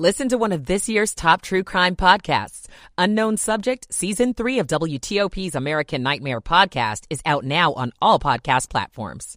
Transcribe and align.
Listen 0.00 0.30
to 0.30 0.38
one 0.38 0.52
of 0.52 0.64
this 0.64 0.88
year's 0.88 1.14
top 1.14 1.42
true 1.42 1.62
crime 1.62 1.94
podcasts. 1.94 2.68
Unknown 2.96 3.36
Subject, 3.36 3.86
Season 3.92 4.32
3 4.32 4.60
of 4.60 4.66
WTOP's 4.66 5.54
American 5.54 6.02
Nightmare 6.02 6.40
podcast 6.40 7.04
is 7.10 7.20
out 7.26 7.44
now 7.44 7.74
on 7.74 7.92
all 8.00 8.18
podcast 8.18 8.70
platforms. 8.70 9.36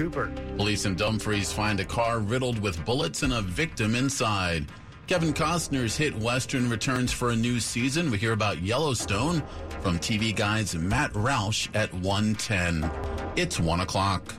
Cooper. 0.00 0.32
Police 0.56 0.84
in 0.84 0.96
Dumfries 0.96 1.52
find 1.52 1.78
a 1.78 1.84
car 1.84 2.18
riddled 2.18 2.58
with 2.58 2.84
bullets 2.84 3.22
and 3.22 3.32
a 3.32 3.42
victim 3.42 3.94
inside. 3.94 4.66
Kevin 5.06 5.32
Costner's 5.32 5.96
hit 5.96 6.18
Western 6.18 6.68
returns 6.68 7.12
for 7.12 7.30
a 7.30 7.36
new 7.36 7.60
season. 7.60 8.10
We 8.10 8.18
hear 8.18 8.32
about 8.32 8.62
Yellowstone 8.62 9.44
from 9.80 10.00
TV 10.00 10.34
Guide's 10.34 10.74
Matt 10.74 11.12
Roush 11.12 11.68
at 11.72 11.94
110. 11.94 12.90
It's 13.36 13.60
1 13.60 13.78
o'clock. 13.78 14.34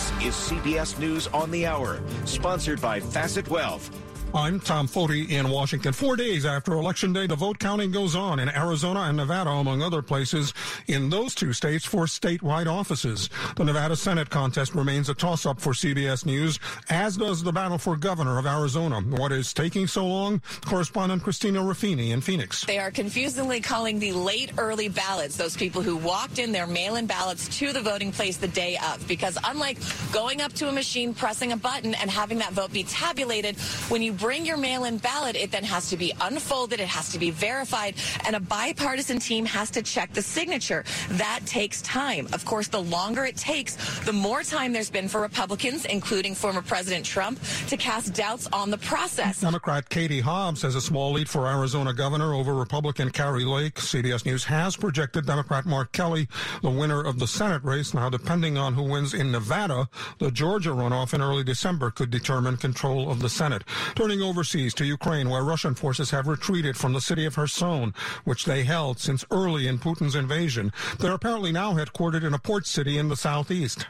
This 0.00 0.28
is 0.28 0.34
CBS 0.34 0.98
News 0.98 1.26
on 1.26 1.50
the 1.50 1.66
Hour, 1.66 2.00
sponsored 2.24 2.80
by 2.80 3.00
Facet 3.00 3.50
Wealth. 3.50 3.90
I'm 4.32 4.60
Tom 4.60 4.86
Foty 4.86 5.28
in 5.30 5.50
Washington. 5.50 5.92
Four 5.92 6.14
days 6.14 6.46
after 6.46 6.74
Election 6.74 7.12
Day, 7.12 7.26
the 7.26 7.34
vote 7.34 7.58
counting 7.58 7.90
goes 7.90 8.14
on 8.14 8.38
in 8.38 8.48
Arizona 8.48 9.00
and 9.00 9.16
Nevada, 9.16 9.50
among 9.50 9.82
other 9.82 10.02
places, 10.02 10.54
in 10.86 11.10
those 11.10 11.34
two 11.34 11.52
states 11.52 11.84
for 11.84 12.04
statewide 12.04 12.68
offices. 12.68 13.28
The 13.56 13.64
Nevada 13.64 13.96
Senate 13.96 14.30
contest 14.30 14.76
remains 14.76 15.08
a 15.08 15.14
toss 15.14 15.46
up 15.46 15.60
for 15.60 15.72
CBS 15.72 16.24
News, 16.26 16.60
as 16.90 17.16
does 17.16 17.42
the 17.42 17.50
battle 17.50 17.76
for 17.76 17.96
governor 17.96 18.38
of 18.38 18.46
Arizona. 18.46 19.00
What 19.00 19.32
is 19.32 19.52
taking 19.52 19.88
so 19.88 20.06
long? 20.06 20.40
Correspondent 20.64 21.24
Christina 21.24 21.58
Ruffini 21.58 22.10
in 22.10 22.20
Phoenix. 22.20 22.64
They 22.64 22.78
are 22.78 22.92
confusingly 22.92 23.60
calling 23.60 23.98
the 23.98 24.12
late 24.12 24.52
early 24.58 24.88
ballots 24.88 25.36
those 25.36 25.56
people 25.56 25.82
who 25.82 25.96
walked 25.96 26.38
in 26.38 26.52
their 26.52 26.68
mail 26.68 26.94
in 26.94 27.06
ballots 27.06 27.48
to 27.58 27.72
the 27.72 27.80
voting 27.80 28.12
place 28.12 28.36
the 28.36 28.48
day 28.48 28.78
of. 28.92 29.06
Because 29.08 29.36
unlike 29.42 29.78
going 30.12 30.40
up 30.40 30.52
to 30.52 30.68
a 30.68 30.72
machine, 30.72 31.14
pressing 31.14 31.50
a 31.50 31.56
button, 31.56 31.94
and 31.94 32.08
having 32.08 32.38
that 32.38 32.52
vote 32.52 32.72
be 32.72 32.84
tabulated, 32.84 33.58
when 33.88 34.02
you 34.02 34.19
bring 34.20 34.44
your 34.44 34.58
mail-in 34.58 34.98
ballot, 34.98 35.34
it 35.34 35.50
then 35.50 35.64
has 35.64 35.88
to 35.90 35.96
be 35.96 36.12
unfolded, 36.20 36.78
it 36.78 36.88
has 36.88 37.10
to 37.12 37.18
be 37.18 37.30
verified, 37.30 37.94
and 38.26 38.36
a 38.36 38.40
bipartisan 38.40 39.18
team 39.18 39.44
has 39.46 39.70
to 39.70 39.82
check 39.82 40.12
the 40.12 40.22
signature. 40.22 40.84
That 41.12 41.40
takes 41.46 41.82
time. 41.82 42.28
Of 42.32 42.44
course, 42.44 42.68
the 42.68 42.82
longer 42.82 43.24
it 43.24 43.36
takes, 43.36 43.76
the 44.04 44.12
more 44.12 44.42
time 44.42 44.72
there's 44.72 44.90
been 44.90 45.08
for 45.08 45.20
Republicans, 45.20 45.86
including 45.86 46.34
former 46.34 46.62
President 46.62 47.04
Trump, 47.04 47.40
to 47.68 47.76
cast 47.76 48.14
doubts 48.14 48.46
on 48.52 48.70
the 48.70 48.78
process. 48.78 49.40
Democrat 49.40 49.88
Katie 49.88 50.20
Hobbs 50.20 50.62
has 50.62 50.74
a 50.74 50.80
small 50.80 51.12
lead 51.12 51.28
for 51.28 51.48
Arizona 51.48 51.92
governor 51.94 52.34
over 52.34 52.54
Republican 52.54 53.10
Kari 53.10 53.44
Lake. 53.44 53.74
CBS 53.74 54.26
News 54.26 54.44
has 54.44 54.76
projected 54.76 55.26
Democrat 55.26 55.64
Mark 55.64 55.92
Kelly 55.92 56.28
the 56.62 56.70
winner 56.70 57.02
of 57.02 57.18
the 57.18 57.26
Senate 57.26 57.62
race. 57.64 57.94
Now, 57.94 58.10
depending 58.10 58.58
on 58.58 58.74
who 58.74 58.82
wins 58.82 59.14
in 59.14 59.32
Nevada, 59.32 59.88
the 60.18 60.30
Georgia 60.30 60.70
runoff 60.70 61.14
in 61.14 61.22
early 61.22 61.44
December 61.44 61.90
could 61.90 62.10
determine 62.10 62.56
control 62.56 63.10
of 63.10 63.20
the 63.20 63.28
Senate. 63.28 63.64
Turning 64.10 64.26
overseas 64.26 64.74
to 64.74 64.84
Ukraine, 64.84 65.30
where 65.30 65.44
Russian 65.44 65.76
forces 65.76 66.10
have 66.10 66.26
retreated 66.26 66.76
from 66.76 66.92
the 66.92 67.00
city 67.00 67.26
of 67.26 67.36
Kherson, 67.36 67.94
which 68.24 68.44
they 68.44 68.64
held 68.64 68.98
since 68.98 69.24
early 69.30 69.68
in 69.68 69.78
Putin's 69.78 70.16
invasion. 70.16 70.72
They're 70.98 71.12
apparently 71.12 71.52
now 71.52 71.74
headquartered 71.74 72.24
in 72.24 72.34
a 72.34 72.38
port 72.40 72.66
city 72.66 72.98
in 72.98 73.08
the 73.08 73.14
southeast. 73.14 73.86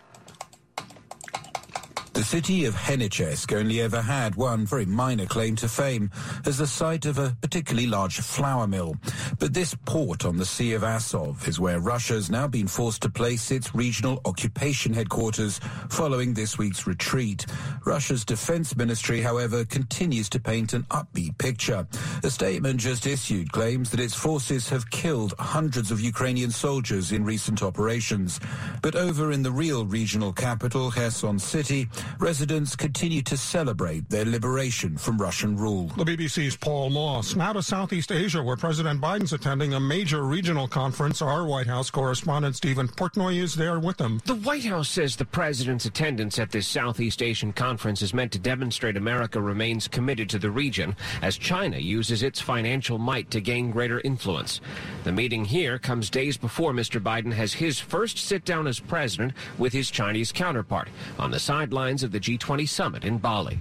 The 2.21 2.27
city 2.27 2.67
of 2.67 2.75
Henichesk 2.75 3.51
only 3.57 3.81
ever 3.81 4.03
had 4.03 4.35
one 4.35 4.67
very 4.67 4.85
minor 4.85 5.25
claim 5.25 5.57
to 5.57 5.69
fame 5.71 6.11
as 6.45 6.59
the 6.59 6.67
site 6.67 7.07
of 7.07 7.17
a 7.17 7.35
particularly 7.41 7.87
large 7.87 8.21
flour 8.21 8.67
mill. 8.67 8.95
But 9.39 9.55
this 9.55 9.75
port 9.87 10.27
on 10.27 10.37
the 10.37 10.45
Sea 10.45 10.75
of 10.75 10.85
Azov 10.85 11.49
is 11.49 11.59
where 11.59 11.81
Russia's 11.81 12.29
now 12.29 12.47
been 12.47 12.67
forced 12.67 13.01
to 13.03 13.09
place 13.09 13.51
its 13.51 13.75
regional 13.75 14.21
occupation 14.27 14.93
headquarters 14.93 15.61
following 15.89 16.35
this 16.35 16.59
week's 16.59 16.87
retreat. 16.87 17.47
Russia's 17.87 18.27
defense 18.27 18.77
ministry, 18.77 19.23
however, 19.23 19.65
continues 19.65 20.29
to 20.29 20.39
paint 20.39 20.75
an 20.75 20.83
upbeat 20.91 21.39
picture. 21.39 21.87
A 22.23 22.31
statement 22.31 22.81
just 22.81 23.07
issued 23.07 23.51
claims 23.51 23.89
that 23.93 24.01
its 24.01 24.15
forces 24.15 24.69
have 24.69 24.91
killed 24.91 25.33
hundreds 25.39 25.91
of 25.91 26.03
Ukrainian 26.03 26.51
soldiers 26.51 27.13
in 27.13 27.25
recent 27.25 27.63
operations. 27.63 28.41
But 28.83 28.95
over 28.95 29.33
in 29.33 29.43
the 29.43 29.53
real 29.53 29.87
regional 29.87 30.35
capital, 30.35 30.91
Kherson 30.91 31.39
City, 31.39 31.89
residents 32.19 32.77
continue 32.77 33.23
to 33.23 33.37
celebrate 33.37 34.09
their 34.09 34.25
liberation 34.25 34.97
from 34.97 35.19
Russian 35.19 35.57
rule. 35.57 35.87
The 35.97 36.05
BBC's 36.05 36.57
Paul 36.57 36.91
Moss. 36.91 37.37
Now 37.37 37.53
to 37.53 37.63
Southeast 37.63 38.13
Asia, 38.13 38.43
where 38.43 38.57
President 38.57 39.01
Biden's 39.01 39.33
attending 39.33 39.75
a 39.75 39.81
major 39.81 40.23
regional 40.25 40.69
conference. 40.69 41.23
Our 41.23 41.47
White 41.47 41.67
House 41.67 41.91
correspondent 41.91 42.57
Steven 42.57 42.89
Portnoy 42.89 43.37
is 43.37 43.55
there 43.55 43.79
with 43.81 44.01
him. 44.01 44.21
The 44.25 44.35
White 44.35 44.65
House 44.65 44.89
says 44.89 45.17
the 45.17 45.25
president's 45.25 45.85
attendance 45.85 46.39
at 46.39 46.51
this 46.51 46.67
Southeast 46.67 47.23
Asian 47.23 47.53
conference 47.53 48.03
is 48.03 48.15
meant 48.15 48.33
to 48.33 48.39
demonstrate 48.39 48.97
America 48.97 49.41
remains 49.41 49.89
committed 49.89 50.29
to 50.31 50.39
the 50.39 50.51
region 50.51 50.97
as 51.23 51.37
China 51.37 51.79
uses 51.79 52.23
its 52.23 52.41
financial 52.41 52.99
might 52.99 53.31
to 53.31 53.41
gain 53.41 53.71
greater 53.71 54.01
influence. 54.01 54.61
The 55.05 55.13
meeting 55.13 55.45
here 55.45 55.79
comes 55.79 56.11
days 56.11 56.37
before 56.37 56.73
Mr. 56.73 57.01
Biden 57.01 57.33
has 57.33 57.53
his 57.53 57.79
first 57.79 58.19
sit 58.19 58.45
down 58.45 58.67
as 58.67 58.81
president 58.81 59.33
with 59.59 59.73
his 59.73 59.91
Chinese 59.91 60.33
counterpart 60.33 60.89
on 61.19 61.31
the 61.31 61.39
sidelines 61.39 62.00
of 62.03 62.13
the 62.13 62.21
G20 62.21 62.69
summit 62.69 63.05
in 63.05 63.19
Bali. 63.19 63.59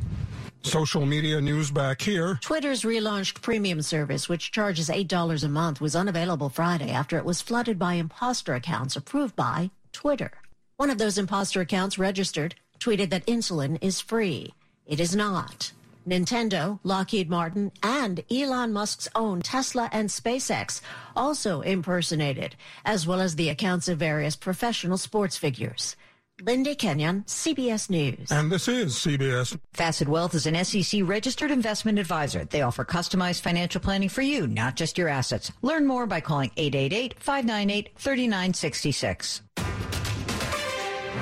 Social 0.61 1.05
media 1.05 1.39
news 1.39 1.71
back 1.71 2.01
here. 2.01 2.37
Twitter's 2.41 2.83
relaunched 2.83 3.41
premium 3.41 3.81
service, 3.81 4.27
which 4.27 4.51
charges 4.51 4.89
$8 4.89 5.43
a 5.43 5.47
month, 5.47 5.79
was 5.79 5.95
unavailable 5.95 6.49
Friday 6.49 6.91
after 6.91 7.17
it 7.17 7.25
was 7.25 7.41
flooded 7.41 7.79
by 7.79 7.93
imposter 7.93 8.53
accounts 8.53 8.95
approved 8.95 9.35
by 9.35 9.71
Twitter. 9.93 10.31
One 10.75 10.89
of 10.89 10.97
those 10.97 11.17
imposter 11.17 11.61
accounts 11.61 11.97
registered 11.97 12.55
tweeted 12.79 13.09
that 13.09 13.25
insulin 13.25 13.77
is 13.81 14.01
free. 14.01 14.53
It 14.85 14.99
is 14.99 15.15
not. 15.15 15.71
Nintendo, 16.07 16.79
Lockheed 16.83 17.29
Martin, 17.29 17.71
and 17.83 18.23
Elon 18.31 18.73
Musk's 18.73 19.07
own 19.13 19.41
Tesla 19.41 19.89
and 19.91 20.09
SpaceX 20.09 20.81
also 21.15 21.61
impersonated, 21.61 22.55
as 22.83 23.05
well 23.05 23.21
as 23.21 23.35
the 23.35 23.49
accounts 23.49 23.87
of 23.87 23.99
various 23.99 24.35
professional 24.35 24.97
sports 24.97 25.37
figures. 25.37 25.95
Linda 26.41 26.73
Kenyon, 26.73 27.23
CBS 27.23 27.89
News. 27.89 28.31
And 28.31 28.49
this 28.51 28.67
is 28.67 28.95
CBS. 28.95 29.57
Facet 29.73 30.07
Wealth 30.07 30.33
is 30.35 30.45
an 30.45 30.63
SEC 30.63 31.01
registered 31.03 31.51
investment 31.51 31.99
advisor. 31.99 32.45
They 32.45 32.61
offer 32.61 32.85
customized 32.85 33.41
financial 33.41 33.81
planning 33.81 34.09
for 34.09 34.21
you, 34.21 34.47
not 34.47 34.75
just 34.75 34.97
your 34.97 35.09
assets. 35.09 35.51
Learn 35.61 35.85
more 35.85 36.05
by 36.05 36.21
calling 36.21 36.51
888-598-3966. 36.57 39.41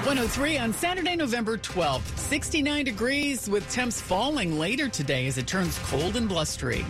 103 0.03 0.57
on 0.59 0.71
Saturday, 0.71 1.15
November 1.15 1.57
12th. 1.57 2.17
69 2.17 2.85
degrees 2.85 3.49
with 3.49 3.67
temps 3.69 3.99
falling 3.99 4.57
later 4.59 4.87
today 4.87 5.27
as 5.27 5.37
it 5.37 5.47
turns 5.47 5.77
cold 5.79 6.15
and 6.15 6.29
blustery. 6.29 6.85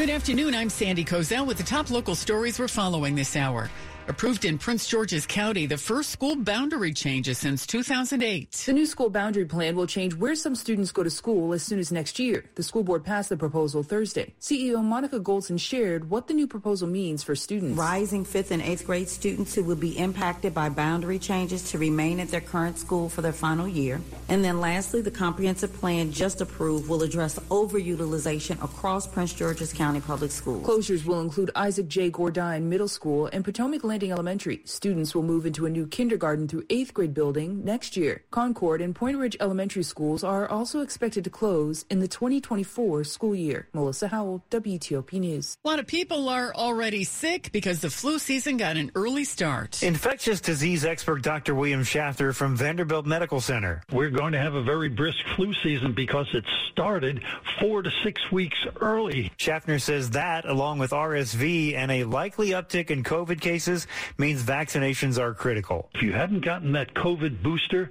Good 0.00 0.08
afternoon. 0.08 0.54
I'm 0.54 0.70
Sandy 0.70 1.04
Kozel 1.04 1.46
with 1.46 1.58
the 1.58 1.62
top 1.62 1.90
local 1.90 2.14
stories 2.14 2.58
we're 2.58 2.68
following 2.68 3.14
this 3.14 3.36
hour. 3.36 3.68
Approved 4.10 4.44
in 4.44 4.58
Prince 4.58 4.88
George's 4.88 5.24
County, 5.24 5.66
the 5.66 5.78
first 5.78 6.10
school 6.10 6.34
boundary 6.34 6.92
changes 6.92 7.38
since 7.38 7.64
2008. 7.64 8.50
The 8.66 8.72
new 8.72 8.84
school 8.84 9.08
boundary 9.08 9.44
plan 9.44 9.76
will 9.76 9.86
change 9.86 10.16
where 10.16 10.34
some 10.34 10.56
students 10.56 10.90
go 10.90 11.04
to 11.04 11.10
school 11.10 11.52
as 11.52 11.62
soon 11.62 11.78
as 11.78 11.92
next 11.92 12.18
year. 12.18 12.44
The 12.56 12.64
school 12.64 12.82
board 12.82 13.04
passed 13.04 13.28
the 13.28 13.36
proposal 13.36 13.84
Thursday. 13.84 14.34
CEO 14.40 14.82
Monica 14.82 15.20
Goldson 15.20 15.60
shared 15.60 16.10
what 16.10 16.26
the 16.26 16.34
new 16.34 16.48
proposal 16.48 16.88
means 16.88 17.22
for 17.22 17.36
students. 17.36 17.78
Rising 17.78 18.24
fifth 18.24 18.50
and 18.50 18.60
eighth 18.60 18.84
grade 18.84 19.08
students 19.08 19.54
who 19.54 19.62
will 19.62 19.76
be 19.76 19.96
impacted 19.96 20.54
by 20.54 20.70
boundary 20.70 21.20
changes 21.20 21.70
to 21.70 21.78
remain 21.78 22.18
at 22.18 22.30
their 22.30 22.40
current 22.40 22.78
school 22.78 23.08
for 23.08 23.22
their 23.22 23.32
final 23.32 23.68
year. 23.68 24.00
And 24.28 24.44
then 24.44 24.58
lastly, 24.60 25.02
the 25.02 25.12
comprehensive 25.12 25.72
plan 25.74 26.10
just 26.10 26.40
approved 26.40 26.88
will 26.88 27.04
address 27.04 27.38
overutilization 27.48 28.60
across 28.64 29.06
Prince 29.06 29.34
George's 29.34 29.72
County 29.72 30.00
Public 30.00 30.32
Schools. 30.32 30.66
Closures 30.66 31.04
will 31.04 31.20
include 31.20 31.52
Isaac 31.54 31.86
J. 31.86 32.10
Gourdine 32.10 32.64
Middle 32.64 32.88
School 32.88 33.26
and 33.32 33.44
Potomac 33.44 33.84
Landing 34.00 34.12
Elementary. 34.12 34.62
Students 34.64 35.14
will 35.14 35.24
move 35.24 35.44
into 35.44 35.66
a 35.66 35.68
new 35.68 35.86
kindergarten 35.86 36.48
through 36.48 36.64
eighth 36.70 36.94
grade 36.94 37.12
building 37.12 37.62
next 37.66 37.98
year. 37.98 38.24
Concord 38.30 38.80
and 38.80 38.94
Point 38.94 39.18
Ridge 39.18 39.36
Elementary 39.40 39.82
schools 39.82 40.24
are 40.24 40.48
also 40.48 40.80
expected 40.80 41.22
to 41.24 41.28
close 41.28 41.84
in 41.90 42.00
the 42.00 42.08
2024 42.08 43.04
school 43.04 43.34
year. 43.34 43.68
Melissa 43.74 44.08
Howell, 44.08 44.42
WTOP 44.50 45.20
News. 45.20 45.58
A 45.62 45.68
lot 45.68 45.80
of 45.80 45.86
people 45.86 46.30
are 46.30 46.54
already 46.54 47.04
sick 47.04 47.52
because 47.52 47.82
the 47.82 47.90
flu 47.90 48.18
season 48.18 48.56
got 48.56 48.78
an 48.78 48.90
early 48.94 49.24
start. 49.24 49.82
Infectious 49.82 50.40
disease 50.40 50.86
expert 50.86 51.20
Dr. 51.20 51.54
William 51.54 51.84
Schaffner 51.84 52.32
from 52.32 52.56
Vanderbilt 52.56 53.04
Medical 53.04 53.42
Center. 53.42 53.82
We're 53.92 54.08
going 54.08 54.32
to 54.32 54.38
have 54.38 54.54
a 54.54 54.62
very 54.62 54.88
brisk 54.88 55.18
flu 55.36 55.52
season 55.62 55.92
because 55.92 56.28
it 56.32 56.44
started 56.72 57.22
four 57.60 57.82
to 57.82 57.90
six 58.02 58.22
weeks 58.32 58.56
early. 58.80 59.30
Schaffner 59.36 59.78
says 59.78 60.08
that, 60.12 60.46
along 60.46 60.78
with 60.78 60.92
RSV 60.92 61.74
and 61.74 61.90
a 61.90 62.04
likely 62.04 62.50
uptick 62.50 62.90
in 62.90 63.04
COVID 63.04 63.42
cases, 63.42 63.86
means 64.18 64.42
vaccinations 64.42 65.18
are 65.18 65.34
critical. 65.34 65.88
If 65.94 66.02
you 66.02 66.12
haven't 66.12 66.44
gotten 66.44 66.72
that 66.72 66.94
COVID 66.94 67.42
booster, 67.42 67.90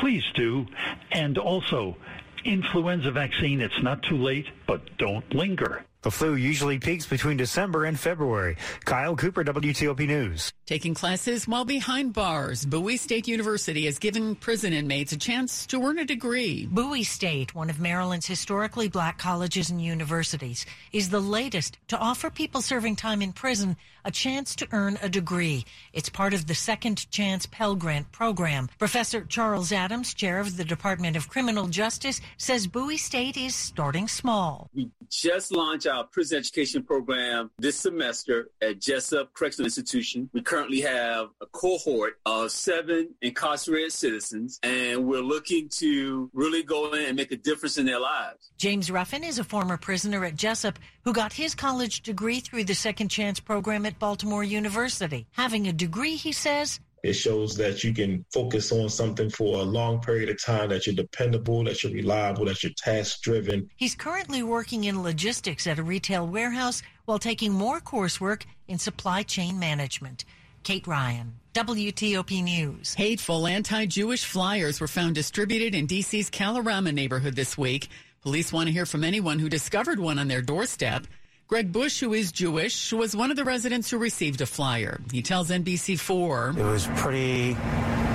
please 0.00 0.24
do. 0.34 0.66
And 1.10 1.38
also, 1.38 1.96
influenza 2.44 3.10
vaccine, 3.10 3.60
it's 3.60 3.82
not 3.82 4.02
too 4.02 4.16
late, 4.16 4.46
but 4.66 4.96
don't 4.98 5.34
linger. 5.34 5.84
The 6.02 6.10
flu 6.10 6.34
usually 6.34 6.80
peaks 6.80 7.06
between 7.06 7.36
December 7.36 7.84
and 7.84 7.98
February. 7.98 8.56
Kyle 8.84 9.14
Cooper, 9.14 9.44
WTOP 9.44 10.04
News. 10.08 10.52
Taking 10.66 10.94
classes 10.94 11.46
while 11.46 11.64
behind 11.64 12.12
bars, 12.12 12.66
Bowie 12.66 12.96
State 12.96 13.28
University 13.28 13.84
has 13.84 14.00
given 14.00 14.34
prison 14.34 14.72
inmates 14.72 15.12
a 15.12 15.16
chance 15.16 15.64
to 15.68 15.80
earn 15.80 16.00
a 16.00 16.04
degree. 16.04 16.66
Bowie 16.66 17.04
State, 17.04 17.54
one 17.54 17.70
of 17.70 17.78
Maryland's 17.78 18.26
historically 18.26 18.88
black 18.88 19.16
colleges 19.16 19.70
and 19.70 19.80
universities, 19.80 20.66
is 20.92 21.08
the 21.10 21.20
latest 21.20 21.78
to 21.86 21.96
offer 21.96 22.30
people 22.30 22.62
serving 22.62 22.96
time 22.96 23.22
in 23.22 23.32
prison 23.32 23.76
a 24.04 24.10
chance 24.10 24.54
to 24.56 24.68
earn 24.72 24.98
a 25.02 25.08
degree. 25.08 25.64
It's 25.92 26.08
part 26.08 26.34
of 26.34 26.46
the 26.46 26.54
Second 26.54 27.10
Chance 27.10 27.46
Pell 27.46 27.74
Grant 27.74 28.10
program. 28.12 28.68
Professor 28.78 29.22
Charles 29.22 29.72
Adams, 29.72 30.14
chair 30.14 30.40
of 30.40 30.56
the 30.56 30.64
Department 30.64 31.16
of 31.16 31.28
Criminal 31.28 31.68
Justice, 31.68 32.20
says 32.36 32.66
Bowie 32.66 32.96
State 32.96 33.36
is 33.36 33.54
starting 33.54 34.08
small. 34.08 34.70
We 34.74 34.90
just 35.10 35.52
launched 35.52 35.86
our 35.86 36.04
prison 36.04 36.38
education 36.38 36.82
program 36.82 37.50
this 37.58 37.76
semester 37.76 38.50
at 38.60 38.80
Jessup 38.80 39.32
Correctional 39.34 39.66
Institution. 39.66 40.30
We 40.32 40.42
currently 40.42 40.80
have 40.80 41.28
a 41.40 41.46
cohort 41.46 42.18
of 42.26 42.50
seven 42.50 43.14
incarcerated 43.20 43.92
citizens, 43.92 44.58
and 44.62 45.06
we're 45.06 45.20
looking 45.20 45.68
to 45.70 46.30
really 46.32 46.62
go 46.62 46.92
in 46.92 47.06
and 47.06 47.16
make 47.16 47.32
a 47.32 47.36
difference 47.36 47.78
in 47.78 47.86
their 47.86 48.00
lives. 48.00 48.50
James 48.56 48.90
Ruffin 48.90 49.24
is 49.24 49.38
a 49.38 49.44
former 49.44 49.76
prisoner 49.76 50.24
at 50.24 50.36
Jessup 50.36 50.78
who 51.04 51.12
got 51.12 51.32
his 51.32 51.54
college 51.54 52.02
degree 52.02 52.40
through 52.40 52.64
the 52.64 52.74
Second 52.74 53.08
Chance 53.08 53.40
program 53.40 53.84
at 53.86 53.91
Baltimore 53.98 54.44
University. 54.44 55.26
Having 55.32 55.68
a 55.68 55.72
degree, 55.72 56.16
he 56.16 56.32
says, 56.32 56.80
it 57.02 57.14
shows 57.14 57.56
that 57.56 57.82
you 57.82 57.92
can 57.92 58.24
focus 58.32 58.70
on 58.70 58.88
something 58.88 59.28
for 59.28 59.58
a 59.58 59.62
long 59.62 60.00
period 60.00 60.28
of 60.28 60.40
time, 60.40 60.68
that 60.68 60.86
you're 60.86 60.94
dependable, 60.94 61.64
that 61.64 61.82
you're 61.82 61.92
reliable, 61.92 62.44
that 62.44 62.62
you're 62.62 62.72
task 62.76 63.22
driven. 63.22 63.68
He's 63.76 63.96
currently 63.96 64.42
working 64.44 64.84
in 64.84 65.02
logistics 65.02 65.66
at 65.66 65.80
a 65.80 65.82
retail 65.82 66.26
warehouse 66.26 66.80
while 67.06 67.18
taking 67.18 67.52
more 67.52 67.80
coursework 67.80 68.44
in 68.68 68.78
supply 68.78 69.24
chain 69.24 69.58
management. 69.58 70.24
Kate 70.62 70.86
Ryan, 70.86 71.34
WTOP 71.54 72.44
News. 72.44 72.94
Hateful 72.94 73.48
anti 73.48 73.86
Jewish 73.86 74.24
flyers 74.24 74.80
were 74.80 74.86
found 74.86 75.16
distributed 75.16 75.74
in 75.74 75.86
D.C.'s 75.86 76.30
Kalorama 76.30 76.94
neighborhood 76.94 77.34
this 77.34 77.58
week. 77.58 77.88
Police 78.22 78.52
want 78.52 78.68
to 78.68 78.72
hear 78.72 78.86
from 78.86 79.02
anyone 79.02 79.40
who 79.40 79.48
discovered 79.48 79.98
one 79.98 80.20
on 80.20 80.28
their 80.28 80.40
doorstep. 80.40 81.08
Greg 81.52 81.70
Bush, 81.70 82.00
who 82.00 82.14
is 82.14 82.32
Jewish, 82.32 82.94
was 82.94 83.14
one 83.14 83.30
of 83.30 83.36
the 83.36 83.44
residents 83.44 83.90
who 83.90 83.98
received 83.98 84.40
a 84.40 84.46
flyer. 84.46 84.98
He 85.12 85.20
tells 85.20 85.50
NBC4 85.50 86.56
It 86.56 86.64
was 86.64 86.86
pretty 86.96 87.52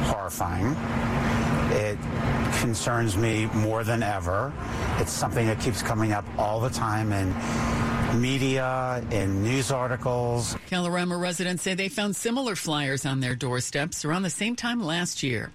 horrifying. 0.08 0.76
It 1.72 2.00
concerns 2.60 3.16
me 3.16 3.46
more 3.54 3.84
than 3.84 4.02
ever. 4.02 4.52
It's 4.98 5.12
something 5.12 5.46
that 5.46 5.60
keeps 5.60 5.84
coming 5.84 6.14
up 6.14 6.26
all 6.40 6.60
the 6.60 6.72
time 6.72 7.14
in 7.14 8.20
media, 8.20 9.06
in 9.12 9.44
news 9.44 9.70
articles. 9.70 10.56
Kalorama 10.68 11.22
residents 11.22 11.62
say 11.62 11.76
they 11.76 11.90
found 11.90 12.16
similar 12.16 12.56
flyers 12.56 13.06
on 13.06 13.20
their 13.20 13.36
doorsteps 13.36 14.04
around 14.04 14.24
the 14.24 14.32
same 14.32 14.56
time 14.56 14.82
last 14.82 15.22
year. 15.22 15.52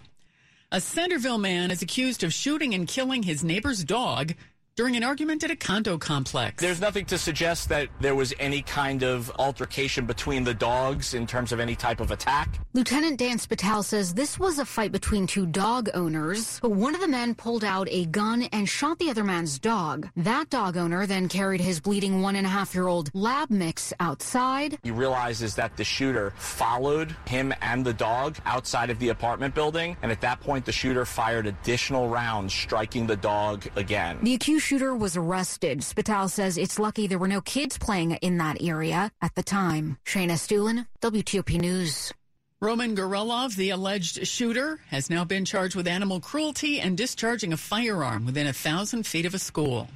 A 0.70 0.81
Centreville 0.81 1.37
man 1.37 1.73
is 1.73 1.82
accused 1.82 2.23
of 2.23 2.32
shooting 2.32 2.75
and 2.75 2.87
killing 2.87 3.25
his 3.25 3.43
neighbor's 3.43 3.82
dog 3.82 4.34
during 4.74 4.96
an 4.96 5.04
argument 5.04 5.44
at 5.44 5.50
a 5.50 5.56
condo 5.56 5.98
complex. 5.98 6.62
There's 6.62 6.80
nothing 6.80 7.04
to 7.06 7.19
suggest 7.19 7.69
that 7.69 7.88
there 8.00 8.14
was 8.14 8.32
any 8.40 8.62
kind 8.62 9.02
of 9.02 9.30
altercation 9.38 10.06
between 10.06 10.44
the 10.44 10.54
dogs 10.54 11.12
in 11.12 11.26
terms 11.26 11.52
of 11.52 11.60
any 11.60 11.74
type 11.74 12.00
of 12.00 12.10
attack. 12.10 12.58
Lieutenant 12.72 13.19
Dan 13.19 13.38
Spital 13.38 13.82
says 13.82 14.14
this 14.14 14.38
was 14.38 14.58
a 14.58 14.64
fight 14.64 14.90
between 14.90 15.26
two 15.26 15.44
dog 15.44 15.90
owners, 15.92 16.58
but 16.60 16.70
one 16.70 16.94
of 16.94 17.02
the 17.02 17.08
men 17.08 17.34
pulled 17.34 17.64
out 17.64 17.86
a 17.90 18.06
gun 18.06 18.44
and 18.44 18.66
shot 18.66 18.98
the 18.98 19.10
other 19.10 19.24
man's 19.24 19.58
dog. 19.58 20.08
That 20.16 20.48
dog 20.48 20.78
owner 20.78 21.06
then 21.06 21.28
carried 21.28 21.60
his 21.60 21.78
bleeding 21.78 22.22
one 22.22 22.36
and 22.36 22.46
a 22.46 22.50
half 22.50 22.74
year 22.74 22.86
old 22.86 23.10
lab 23.12 23.50
mix 23.50 23.92
outside. 24.00 24.78
He 24.82 24.90
realizes 24.90 25.54
that 25.56 25.76
the 25.76 25.84
shooter 25.84 26.32
followed 26.38 27.14
him 27.26 27.52
and 27.60 27.84
the 27.84 27.92
dog 27.92 28.38
outside 28.46 28.88
of 28.88 28.98
the 28.98 29.10
apartment 29.10 29.54
building, 29.54 29.98
and 30.00 30.10
at 30.10 30.22
that 30.22 30.40
point, 30.40 30.64
the 30.64 30.72
shooter 30.72 31.04
fired 31.04 31.46
additional 31.46 32.08
rounds, 32.08 32.54
striking 32.54 33.06
the 33.06 33.16
dog 33.16 33.66
again. 33.76 34.19
The 34.22 34.34
accused 34.34 34.61
shooter 34.62 34.94
was 34.94 35.16
arrested. 35.16 35.82
Spital 35.82 36.28
says 36.28 36.56
it's 36.56 36.78
lucky 36.78 37.06
there 37.06 37.18
were 37.18 37.28
no 37.28 37.40
kids 37.40 37.76
playing 37.76 38.12
in 38.12 38.38
that 38.38 38.62
area 38.62 39.10
at 39.20 39.34
the 39.34 39.42
time. 39.42 39.98
Shayna 40.06 40.32
Estulin, 40.32 40.86
WTOP 41.00 41.60
News. 41.60 42.12
Roman 42.60 42.94
Gorelov, 42.94 43.56
the 43.56 43.70
alleged 43.70 44.24
shooter, 44.24 44.78
has 44.88 45.10
now 45.10 45.24
been 45.24 45.44
charged 45.44 45.74
with 45.74 45.88
animal 45.88 46.20
cruelty 46.20 46.78
and 46.78 46.96
discharging 46.96 47.52
a 47.52 47.56
firearm 47.56 48.24
within 48.24 48.46
a 48.46 48.52
thousand 48.52 49.04
feet 49.04 49.26
of 49.26 49.34
a 49.34 49.38
school. 49.40 49.88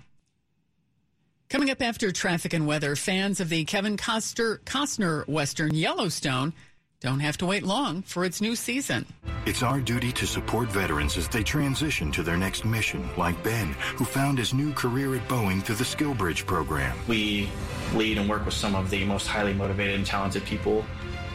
Coming 1.49 1.71
up 1.71 1.81
after 1.81 2.11
traffic 2.11 2.53
and 2.53 2.67
weather, 2.67 2.97
fans 2.97 3.39
of 3.39 3.51
the 3.51 3.65
Kevin 3.65 3.97
Costner, 3.97 4.59
Costner 4.65 5.29
Western 5.29 5.75
Yellowstone 5.77 6.53
don't 7.01 7.21
have 7.21 7.37
to 7.39 7.47
wait 7.47 7.63
long 7.63 8.03
for 8.03 8.25
its 8.25 8.41
new 8.41 8.57
season. 8.57 9.07
It's 9.45 9.63
our 9.63 9.81
duty 9.81 10.13
to 10.13 10.27
support 10.27 10.69
veterans 10.69 11.17
as 11.17 11.29
they 11.29 11.43
transition 11.43 12.11
to 12.13 12.23
their 12.23 12.37
next 12.37 12.65
mission, 12.65 13.09
like 13.17 13.43
Ben, 13.43 13.75
who 13.97 14.05
found 14.05 14.39
his 14.39 14.53
new 14.55 14.73
career 14.73 15.15
at 15.15 15.29
Boeing 15.29 15.63
through 15.63 15.77
the 15.77 15.85
SkillBridge 15.85 16.47
program. 16.47 16.97
We 17.07 17.49
lead 17.95 18.19
and 18.19 18.29
work 18.29 18.45
with 18.45 18.55
some 18.55 18.75
of 18.75 18.91
the 18.91 19.05
most 19.05 19.27
highly 19.27 19.55
motivated 19.55 19.95
and 19.95 20.07
talented 20.07 20.45
people 20.45 20.85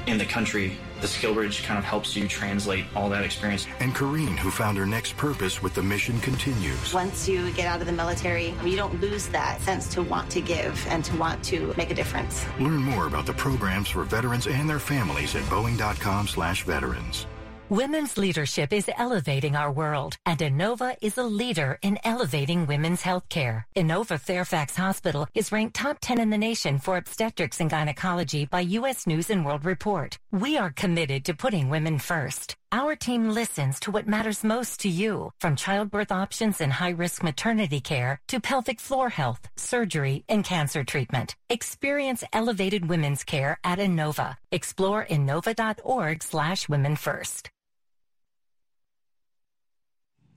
in 0.08 0.18
the 0.18 0.26
country. 0.26 0.78
The 1.02 1.08
skill 1.08 1.34
bridge 1.34 1.64
kind 1.64 1.78
of 1.78 1.84
helps 1.84 2.16
you 2.16 2.28
translate 2.28 2.86
all 2.96 3.10
that 3.10 3.24
experience. 3.24 3.68
And 3.80 3.94
Kareen, 3.94 4.38
who 4.38 4.52
found 4.52 4.78
her 4.78 4.86
next 4.86 5.18
purpose 5.18 5.62
with 5.62 5.74
the 5.74 5.84
mission 5.84 6.20
continues. 6.20 6.94
Once 6.94 7.28
you 7.28 7.52
get 7.54 7.66
out 7.66 7.82
of 7.82 7.88
the 7.88 7.94
military, 7.94 8.54
you 8.64 8.76
don't 8.76 9.00
lose 9.02 9.28
that 9.30 9.60
sense 9.62 9.88
to 9.96 10.04
want 10.04 10.30
to 10.32 10.42
give 10.42 10.86
and 10.88 11.04
to 11.06 11.18
want 11.18 11.44
to 11.46 11.74
make 11.76 11.92
a 11.92 11.96
difference. 11.96 12.46
Learn 12.60 12.82
more 12.82 13.08
about 13.08 13.26
the 13.26 13.34
programs 13.34 13.90
for 13.90 14.04
veterans 14.04 14.48
and 14.48 14.70
their 14.70 14.80
families 14.80 15.36
at 15.36 15.44
boeing.com 15.44 16.28
slash 16.28 16.64
veterans. 16.64 17.26
Women's 17.72 18.18
leadership 18.18 18.74
is 18.74 18.90
elevating 18.98 19.56
our 19.56 19.72
world, 19.72 20.18
and 20.26 20.38
Inova 20.40 20.98
is 21.02 21.18
a 21.18 21.24
leader 21.24 21.80
in 21.82 21.98
elevating 22.04 22.68
women's 22.68 23.02
healthcare. 23.02 23.64
Inova 23.78 24.20
Fairfax 24.20 24.76
Hospital 24.76 25.26
is 25.34 25.54
ranked 25.54 25.78
top 25.78 25.98
10 26.02 26.20
in 26.20 26.30
the 26.32 26.38
nation 26.38 26.80
for 26.80 26.98
obstetrics 26.98 27.62
and 27.62 27.70
gynecology 27.70 28.46
by 28.46 28.60
U.S. 28.60 29.08
News 29.08 29.30
and 29.30 29.46
World 29.46 29.64
Report. 29.64 30.18
We 30.34 30.58
are 30.58 30.72
committed 30.72 31.24
to 31.24 31.34
putting 31.34 31.70
women 31.70 31.98
first. 31.98 32.58
Our 32.74 32.98
team 32.98 33.30
listens 33.30 33.80
to 33.82 33.92
what 33.92 34.06
matters 34.06 34.44
most 34.44 34.82
to 34.82 34.90
you, 34.90 35.32
from 35.40 35.56
childbirth 35.56 36.12
options 36.12 36.60
and 36.60 36.74
high-risk 36.74 37.24
maternity 37.24 37.80
care 37.80 38.20
to 38.28 38.42
pelvic 38.42 38.82
floor 38.82 39.08
health, 39.08 39.48
surgery, 39.56 40.26
and 40.28 40.44
cancer 40.44 40.84
treatment. 40.84 41.38
Experience 41.50 42.22
elevated 42.34 42.90
women's 42.90 43.24
care 43.24 43.58
at 43.64 43.80
Inova. 43.80 44.36
Explore 44.52 45.06
inova.org 45.06 46.22
slash 46.22 46.68
women 46.68 46.98
first. 46.98 47.50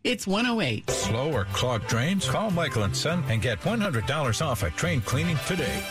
It's 0.05 0.27
108. 0.27 0.91
Slow 0.91 1.33
or 1.33 1.47
clogged 1.47 1.87
drains? 1.87 2.29
Call 2.29 2.51
Michael 2.51 2.83
and 2.83 2.95
Son 2.95 3.25
and 3.29 3.41
get 3.41 3.59
$100 3.63 4.45
off 4.45 4.63
a 4.63 4.69
train 4.73 5.01
cleaning 5.01 5.39
today. 5.47 5.83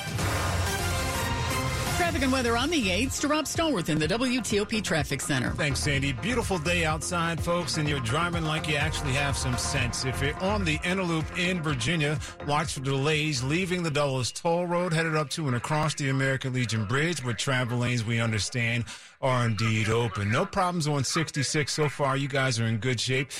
Traffic 1.98 2.22
and 2.22 2.32
weather 2.32 2.56
on 2.56 2.70
the 2.70 2.90
8th 2.90 3.22
to 3.22 3.28
Rob 3.28 3.46
Stallworth 3.46 3.90
in 3.90 3.98
the 3.98 4.08
WTOP 4.08 4.84
Traffic 4.84 5.20
Center. 5.20 5.50
Thanks, 5.52 5.80
Sandy. 5.80 6.14
Beautiful 6.14 6.60
day 6.60 6.86
outside, 6.86 7.42
folks, 7.42 7.78
and 7.78 7.90
you're 7.90 8.00
driving 8.02 8.46
like 8.46 8.68
you 8.68 8.76
actually 8.76 9.14
have 9.14 9.36
some 9.36 9.58
sense. 9.58 10.06
If 10.06 10.22
you're 10.22 10.38
on 10.38 10.64
the 10.64 10.80
inner 10.84 11.02
loop 11.02 11.26
in 11.36 11.64
Virginia, 11.64 12.20
watch 12.48 12.74
for 12.74 12.82
delays 12.82 13.44
leaving 13.44 13.82
the 13.82 13.90
Dulles 13.90 14.32
Toll 14.32 14.68
Road, 14.68 14.94
headed 14.94 15.16
up 15.16 15.32
to 15.32 15.48
and 15.48 15.56
across 15.56 15.96
the 15.96 16.10
American 16.10 16.54
Legion 16.54 16.86
Bridge, 16.86 17.24
where 17.24 17.34
travel 17.34 17.80
lanes, 17.80 18.06
we 18.06 18.20
understand, 18.20 18.86
are 19.22 19.48
indeed 19.48 19.90
open. 19.90 20.32
No 20.32 20.46
problems 20.46 20.88
on 20.88 21.04
66 21.04 21.74
so 21.74 21.90
far. 21.90 22.16
You 22.16 22.28
guys 22.28 22.60
are 22.60 22.68
in 22.68 22.78
good 22.78 23.00
shape. 23.00 23.32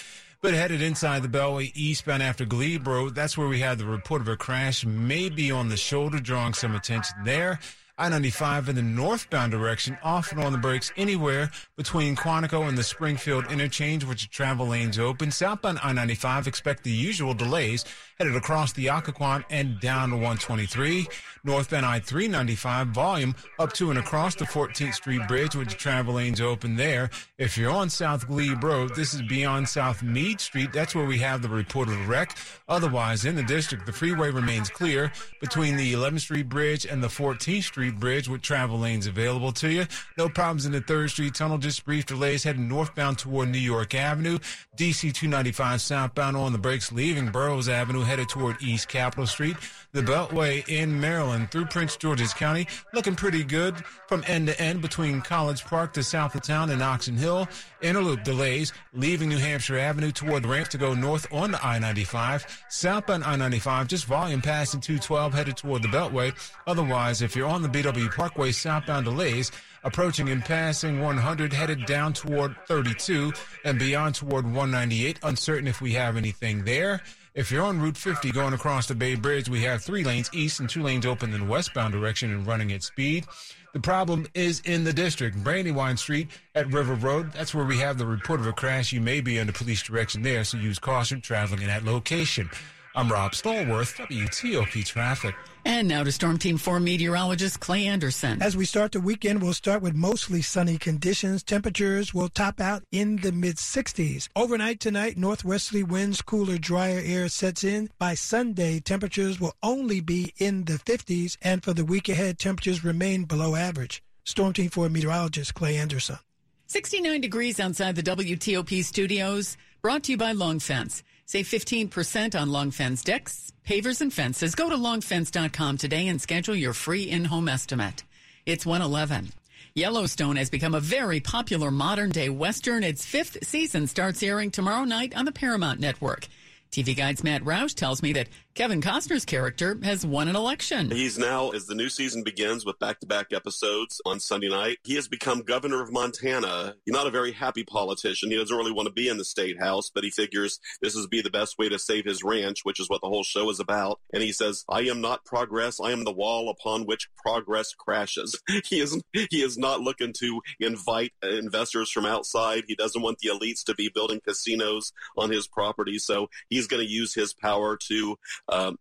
But 0.44 0.56
headed 0.56 0.82
inside 0.82 1.24
the 1.24 1.30
Beltway 1.30 1.72
eastbound 1.74 2.22
after 2.22 2.44
Glebe 2.44 2.86
Road, 2.86 3.16
that's 3.16 3.38
where 3.38 3.48
we 3.48 3.62
had 3.62 3.78
the 3.78 3.86
report 3.86 4.20
of 4.20 4.28
a 4.28 4.36
crash, 4.36 4.86
maybe 4.86 5.50
on 5.52 5.70
the 5.70 5.78
shoulder, 5.78 6.20
drawing 6.20 6.54
some 6.54 6.76
attention 6.76 7.16
there. 7.24 7.62
I-95 7.98 8.68
in 8.68 8.76
the 8.76 8.82
northbound 8.82 9.54
direction, 9.54 9.98
off 10.04 10.34
and 10.34 10.42
on 10.42 10.52
the 10.52 10.58
brakes 10.58 10.92
anywhere 10.98 11.50
between 11.78 12.18
Quantico 12.18 12.68
and 12.68 12.78
the 12.78 12.84
Springfield 12.84 13.50
interchange, 13.50 14.04
which 14.04 14.30
travel 14.32 14.68
lanes 14.68 15.00
open. 15.00 15.32
Southbound 15.32 15.80
I-95, 15.82 16.46
expect 16.46 16.84
the 16.84 16.92
usual 16.92 17.34
delays 17.34 17.86
headed 18.24 18.38
across 18.38 18.72
the 18.72 18.86
Occoquan 18.86 19.44
and 19.50 19.82
down 19.82 20.10
to 20.10 20.16
123. 20.16 21.06
Northbound 21.44 21.86
I-395, 21.86 22.94
volume 22.94 23.36
up 23.60 23.74
to 23.74 23.90
and 23.90 24.00
across 24.00 24.34
the 24.36 24.46
14th 24.46 24.94
Street 24.94 25.28
Bridge, 25.28 25.58
which 25.58 25.76
travel 25.76 26.14
lanes 26.14 26.40
open 26.40 26.78
there. 26.78 27.10
If 27.38 27.58
you're 27.58 27.70
on 27.70 27.90
South 27.90 28.26
Glebe 28.28 28.64
Road, 28.64 28.96
this 28.96 29.14
is 29.14 29.22
beyond 29.24 29.68
South 29.68 30.02
Mead 30.02 30.40
Street. 30.40 30.72
That's 30.72 30.96
where 30.96 31.06
we 31.06 31.18
have 31.18 31.42
the 31.42 31.50
reported 31.50 31.98
wreck. 32.08 32.38
Otherwise, 32.70 33.26
in 33.26 33.36
the 33.36 33.44
district, 33.44 33.86
the 33.86 33.92
freeway 33.92 34.32
remains 34.32 34.70
clear 34.70 35.12
between 35.42 35.76
the 35.76 35.92
11th 35.92 36.22
Street 36.22 36.48
Bridge 36.48 36.86
and 36.86 37.04
the 37.04 37.10
14th 37.10 37.64
Street 37.64 38.00
Bridge 38.00 38.30
with 38.30 38.42
travel 38.42 38.80
lanes 38.80 39.06
available 39.06 39.52
to 39.52 39.70
you. 39.70 39.86
No 40.18 40.30
problems 40.30 40.66
in 40.66 40.72
the 40.72 40.80
3rd 40.80 41.10
Street 41.10 41.36
Tunnel, 41.36 41.58
just 41.58 41.84
brief 41.84 42.06
delays 42.06 42.46
heading 42.46 42.70
northbound 42.70 43.18
toward 43.18 43.50
New 43.50 43.58
York 43.58 43.94
Avenue. 43.94 44.40
DC 44.78 45.14
295 45.14 45.82
southbound 45.82 46.38
on 46.38 46.54
the 46.54 46.58
brakes 46.58 46.90
leaving 46.94 47.32
Burroughs 47.32 47.68
Avenue 47.68 48.04
headed 48.14 48.30
toward 48.30 48.62
East 48.62 48.90
Capitol 48.90 49.26
Street. 49.26 49.58
The 49.92 50.04
Beltway 50.04 50.70
in 50.70 51.02
Maryland 51.02 51.50
through 51.50 51.66
Prince 51.66 51.98
George's 51.98 52.32
County 52.32 52.68
looking 52.94 53.16
pretty 53.16 53.44
good 53.44 53.76
from 54.08 54.24
end 54.28 54.46
to 54.46 54.62
end 54.62 54.84
between 54.84 55.20
College 55.20 55.66
Park 55.66 55.94
to 55.94 56.04
south 56.04 56.36
of 56.36 56.44
town 56.44 56.70
and 56.70 56.84
Oxon 56.84 57.18
Hill. 57.18 57.48
inner 57.82 58.02
loop 58.02 58.24
delays 58.24 58.72
leaving 58.94 59.30
New 59.30 59.40
Hampshire 59.40 59.80
Avenue 59.80 60.12
toward 60.12 60.46
ramp 60.46 60.68
to 60.68 60.78
go 60.78 60.94
north 60.94 61.26
on 61.34 61.50
the 61.50 61.66
I-95. 61.66 62.46
Southbound 62.70 63.24
I-95, 63.24 63.88
just 63.88 64.06
volume 64.06 64.44
passing 64.44 64.80
212 64.80 65.34
headed 65.34 65.58
toward 65.58 65.82
the 65.82 65.88
Beltway. 65.88 66.36
Otherwise, 66.68 67.24
if 67.24 67.36
you're 67.36 67.50
on 67.50 67.64
the 67.64 67.68
BW 67.68 68.14
Parkway 68.14 68.52
southbound 68.52 69.06
delays, 69.06 69.52
approaching 69.84 70.30
and 70.30 70.46
passing 70.46 71.02
100 71.02 71.52
headed 71.52 71.86
down 71.88 72.14
toward 72.14 72.56
32 72.68 73.34
and 73.66 73.80
beyond 73.80 74.16
toward 74.16 74.46
198. 74.46 75.20
Uncertain 75.24 75.68
if 75.68 75.82
we 75.82 75.94
have 75.94 76.16
anything 76.16 76.64
there. 76.64 77.02
If 77.36 77.50
you're 77.50 77.64
on 77.64 77.82
Route 77.82 77.98
50 77.98 78.32
going 78.32 78.54
across 78.54 78.86
the 78.86 78.94
Bay 78.94 79.16
Bridge, 79.16 79.50
we 79.50 79.64
have 79.64 79.82
three 79.82 80.04
lanes 80.04 80.30
east 80.34 80.60
and 80.60 80.70
two 80.70 80.84
lanes 80.84 81.04
open 81.04 81.34
in 81.34 81.48
westbound 81.48 81.92
direction 81.92 82.32
and 82.32 82.46
running 82.46 82.72
at 82.72 82.84
speed. 82.84 83.26
The 83.74 83.80
problem 83.80 84.28
is 84.36 84.60
in 84.66 84.84
the 84.84 84.94
district. 84.94 85.44
Brandywine 85.44 85.98
Street 85.98 86.28
at 86.54 86.72
River 86.72 86.94
Road, 86.94 87.34
that's 87.34 87.56
where 87.56 87.66
we 87.66 87.80
have 87.80 87.98
the 87.98 88.06
report 88.06 88.40
of 88.40 88.46
a 88.46 88.54
crash. 88.54 88.94
You 88.94 89.02
may 89.02 89.20
be 89.20 89.40
under 89.40 89.52
police 89.52 89.82
direction 89.82 90.22
there, 90.22 90.44
so 90.44 90.58
use 90.58 90.78
caution 90.78 91.22
traveling 91.22 91.64
in 91.64 91.70
that 91.70 91.84
location. 91.84 92.52
I'm 92.96 93.12
Rob 93.12 93.32
Stallworth, 93.32 93.96
WTOP 94.08 94.86
Traffic. 94.86 95.34
And 95.66 95.88
now 95.88 96.04
to 96.04 96.12
Storm 96.12 96.38
Team 96.38 96.60
4 96.60 96.80
meteorologist 96.80 97.60
Clay 97.60 97.88
Anderson. 97.88 98.40
As 98.40 98.56
we 98.56 98.66
start 98.66 98.92
the 98.92 99.00
weekend, 99.00 99.42
we'll 99.42 99.54
start 99.54 99.82
with 99.82 99.96
mostly 99.96 100.44
sunny 100.44 100.78
conditions. 100.78 101.42
Temperatures 101.42 102.14
will 102.14 102.30
top 102.30 102.62
out 102.62 102.84
in 102.92 103.16
the 103.16 103.32
mid 103.32 103.56
60s. 103.56 104.30
Overnight 104.36 104.80
tonight, 104.80 105.18
northwesterly 105.18 105.82
winds, 105.82 106.22
cooler, 106.22 106.60
drier 106.60 107.02
air 107.04 107.30
sets 107.30 107.64
in. 107.64 107.90
By 107.98 108.14
Sunday, 108.14 108.80
temperatures 108.80 109.40
will 109.40 109.56
only 109.64 110.00
be 110.00 110.32
in 110.38 110.66
the 110.66 110.74
50s, 110.74 111.36
and 111.42 111.64
for 111.64 111.74
the 111.74 111.86
week 111.86 112.10
ahead, 112.10 112.38
temperatures 112.38 112.84
remain 112.84 113.24
below 113.24 113.56
average. 113.56 114.04
Storm 114.24 114.54
Team 114.54 114.70
4 114.70 114.90
meteorologist 114.90 115.56
Clay 115.56 115.78
Anderson. 115.78 116.20
69 116.68 117.22
degrees 117.22 117.60
outside 117.60 117.96
the 117.96 118.04
WTOP 118.04 118.84
studios, 118.84 119.58
brought 119.82 120.04
to 120.04 120.12
you 120.12 120.18
by 120.18 120.32
Long 120.32 120.60
Fence. 120.60 121.02
Save 121.34 121.48
15% 121.48 122.40
on 122.40 122.52
Long 122.52 122.70
Fence 122.70 123.04
decks, 123.04 123.52
pavers, 123.68 124.02
and 124.02 124.14
fences. 124.14 124.54
Go 124.54 124.70
to 124.70 124.76
longfence.com 124.76 125.80
today 125.80 126.08
and 126.08 126.22
schedule 126.22 126.56
your 126.56 126.74
free 126.74 127.10
in-home 127.10 127.50
estimate. 127.50 128.04
It's 128.46 128.68
111. 128.68 129.32
Yellowstone 129.74 130.36
has 130.36 130.52
become 130.52 130.76
a 130.76 130.80
very 130.80 131.20
popular 131.20 131.72
modern 131.72 132.12
day 132.12 132.30
Western. 132.30 132.84
Its 132.84 133.04
fifth 133.04 133.48
season 133.48 133.88
starts 133.88 134.22
airing 134.22 134.52
tomorrow 134.52 134.84
night 134.84 135.18
on 135.18 135.26
the 135.26 135.32
Paramount 135.32 135.80
Network. 135.80 136.28
TV 136.72 136.96
Guide's 136.96 137.24
Matt 137.24 137.42
Roush 137.42 137.74
tells 137.74 138.04
me 138.04 138.14
that 138.14 138.30
Kevin 138.56 138.82
Costner's 138.82 139.26
character 139.26 139.80
has 139.82 140.06
won 140.06 140.28
an 140.28 140.36
election. 140.36 140.92
He's 140.92 141.18
now, 141.18 141.50
as 141.50 141.66
the 141.66 141.74
new 141.74 141.90
season 141.90 142.22
begins 142.22 142.68
with 142.68 142.78
back 142.78 143.00
to 143.00 143.08
back 143.08 143.34
episodes 143.34 144.00
on 144.06 144.20
Sunday 144.20 144.48
night, 144.48 144.78
he 144.84 144.94
has 144.94 145.08
become 145.08 145.42
governor 145.42 145.82
of 145.82 145.92
Montana. 145.92 146.76
He's 146.86 146.94
not 146.94 147.08
a 147.08 147.12
very 147.12 147.32
happy 147.32 147.64
politician. 147.64 148.30
He 148.30 148.38
doesn't 148.38 148.56
really 148.56 148.72
want 148.72 148.86
to 148.86 148.94
be 148.94 149.10
in 149.10 149.18
the 149.18 149.26
state 149.26 149.60
house, 149.60 149.90
but 149.90 150.04
he 150.04 150.12
figures 150.12 150.60
this 150.84 150.94
is 150.94 151.08
be 151.08 151.20
the 151.24 151.32
best 151.32 151.58
way 151.58 151.68
to 151.68 151.80
save 151.80 152.06
his 152.06 152.24
ranch, 152.24 152.60
which 152.62 152.80
is 152.80 152.88
what 152.92 153.02
the 153.02 153.08
whole 153.08 153.24
show 153.24 153.50
is 153.50 153.60
about. 153.60 154.00
And 154.14 154.22
he 154.22 154.32
says, 154.32 154.64
I 154.70 154.82
am 154.82 155.02
not 155.02 155.26
progress. 155.26 155.80
I 155.80 155.92
am 155.92 156.04
the 156.04 156.14
wall 156.14 156.48
upon 156.50 156.86
which 156.86 157.10
progress 157.18 157.74
crashes. 157.74 158.40
he 158.66 158.82
is, 158.82 159.02
he 159.32 159.42
is 159.42 159.58
not 159.58 159.82
looking 159.82 160.14
to 160.20 160.42
invite 160.60 161.14
investors 161.24 161.90
from 161.90 162.06
outside. 162.06 162.66
He 162.68 162.76
doesn't 162.76 163.02
want 163.02 163.18
the 163.18 163.30
elites 163.30 163.64
to 163.64 163.74
be 163.74 163.90
building 163.90 164.22
casinos 164.24 164.94
on 165.18 165.32
his 165.32 165.48
property. 165.48 165.98
So 165.98 166.30
he's 166.50 166.68
going 166.68 166.86
to 166.86 166.92
use 166.92 167.16
his 167.16 167.34
power 167.34 167.78
to 167.88 168.20
um, 168.50 168.78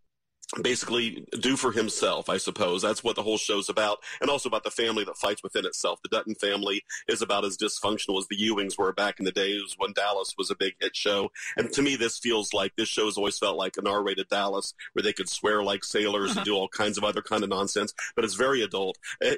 basically 0.61 1.25
do 1.41 1.57
for 1.57 1.73
himself, 1.73 2.29
I 2.29 2.37
suppose. 2.37 2.83
That's 2.83 3.03
what 3.03 3.17
the 3.17 3.23
whole 3.23 3.39
show's 3.39 3.69
about. 3.69 3.99
And 4.21 4.31
also 4.31 4.49
about 4.49 4.65
the 4.65 4.71
family 4.71 5.05
that 5.05 5.17
fights 5.17 5.43
within 5.43 5.65
itself. 5.65 6.01
The 6.03 6.09
Dutton 6.09 6.35
family 6.35 6.83
is 7.09 7.23
about 7.23 7.45
as 7.45 7.57
dysfunctional 7.57 8.19
as 8.19 8.27
the 8.29 8.37
Ewings 8.37 8.77
were 8.77 8.93
back 8.93 9.19
in 9.19 9.25
the 9.25 9.33
days 9.33 9.75
when 9.79 9.93
Dallas 9.93 10.35
was 10.37 10.51
a 10.51 10.57
big 10.57 10.75
hit 10.81 10.95
show. 10.95 11.31
And 11.57 11.73
to 11.73 11.83
me, 11.83 11.97
this 11.97 12.19
feels 12.19 12.53
like 12.53 12.77
this 12.77 12.89
show 12.89 13.07
has 13.07 13.17
always 13.17 13.39
felt 13.39 13.57
like 13.57 13.77
an 13.77 13.87
R-rated 13.87 14.29
Dallas 14.29 14.75
where 14.93 15.03
they 15.03 15.13
could 15.13 15.29
swear 15.29 15.63
like 15.63 15.85
sailors 15.85 16.31
and 16.31 16.39
uh-huh. 16.39 16.45
do 16.45 16.55
all 16.55 16.69
kinds 16.69 16.99
of 16.99 17.05
other 17.05 17.23
kind 17.23 17.43
of 17.43 17.49
nonsense, 17.49 17.95
but 18.15 18.25
it's 18.25 18.35
very 18.35 18.63
adult. 18.63 18.99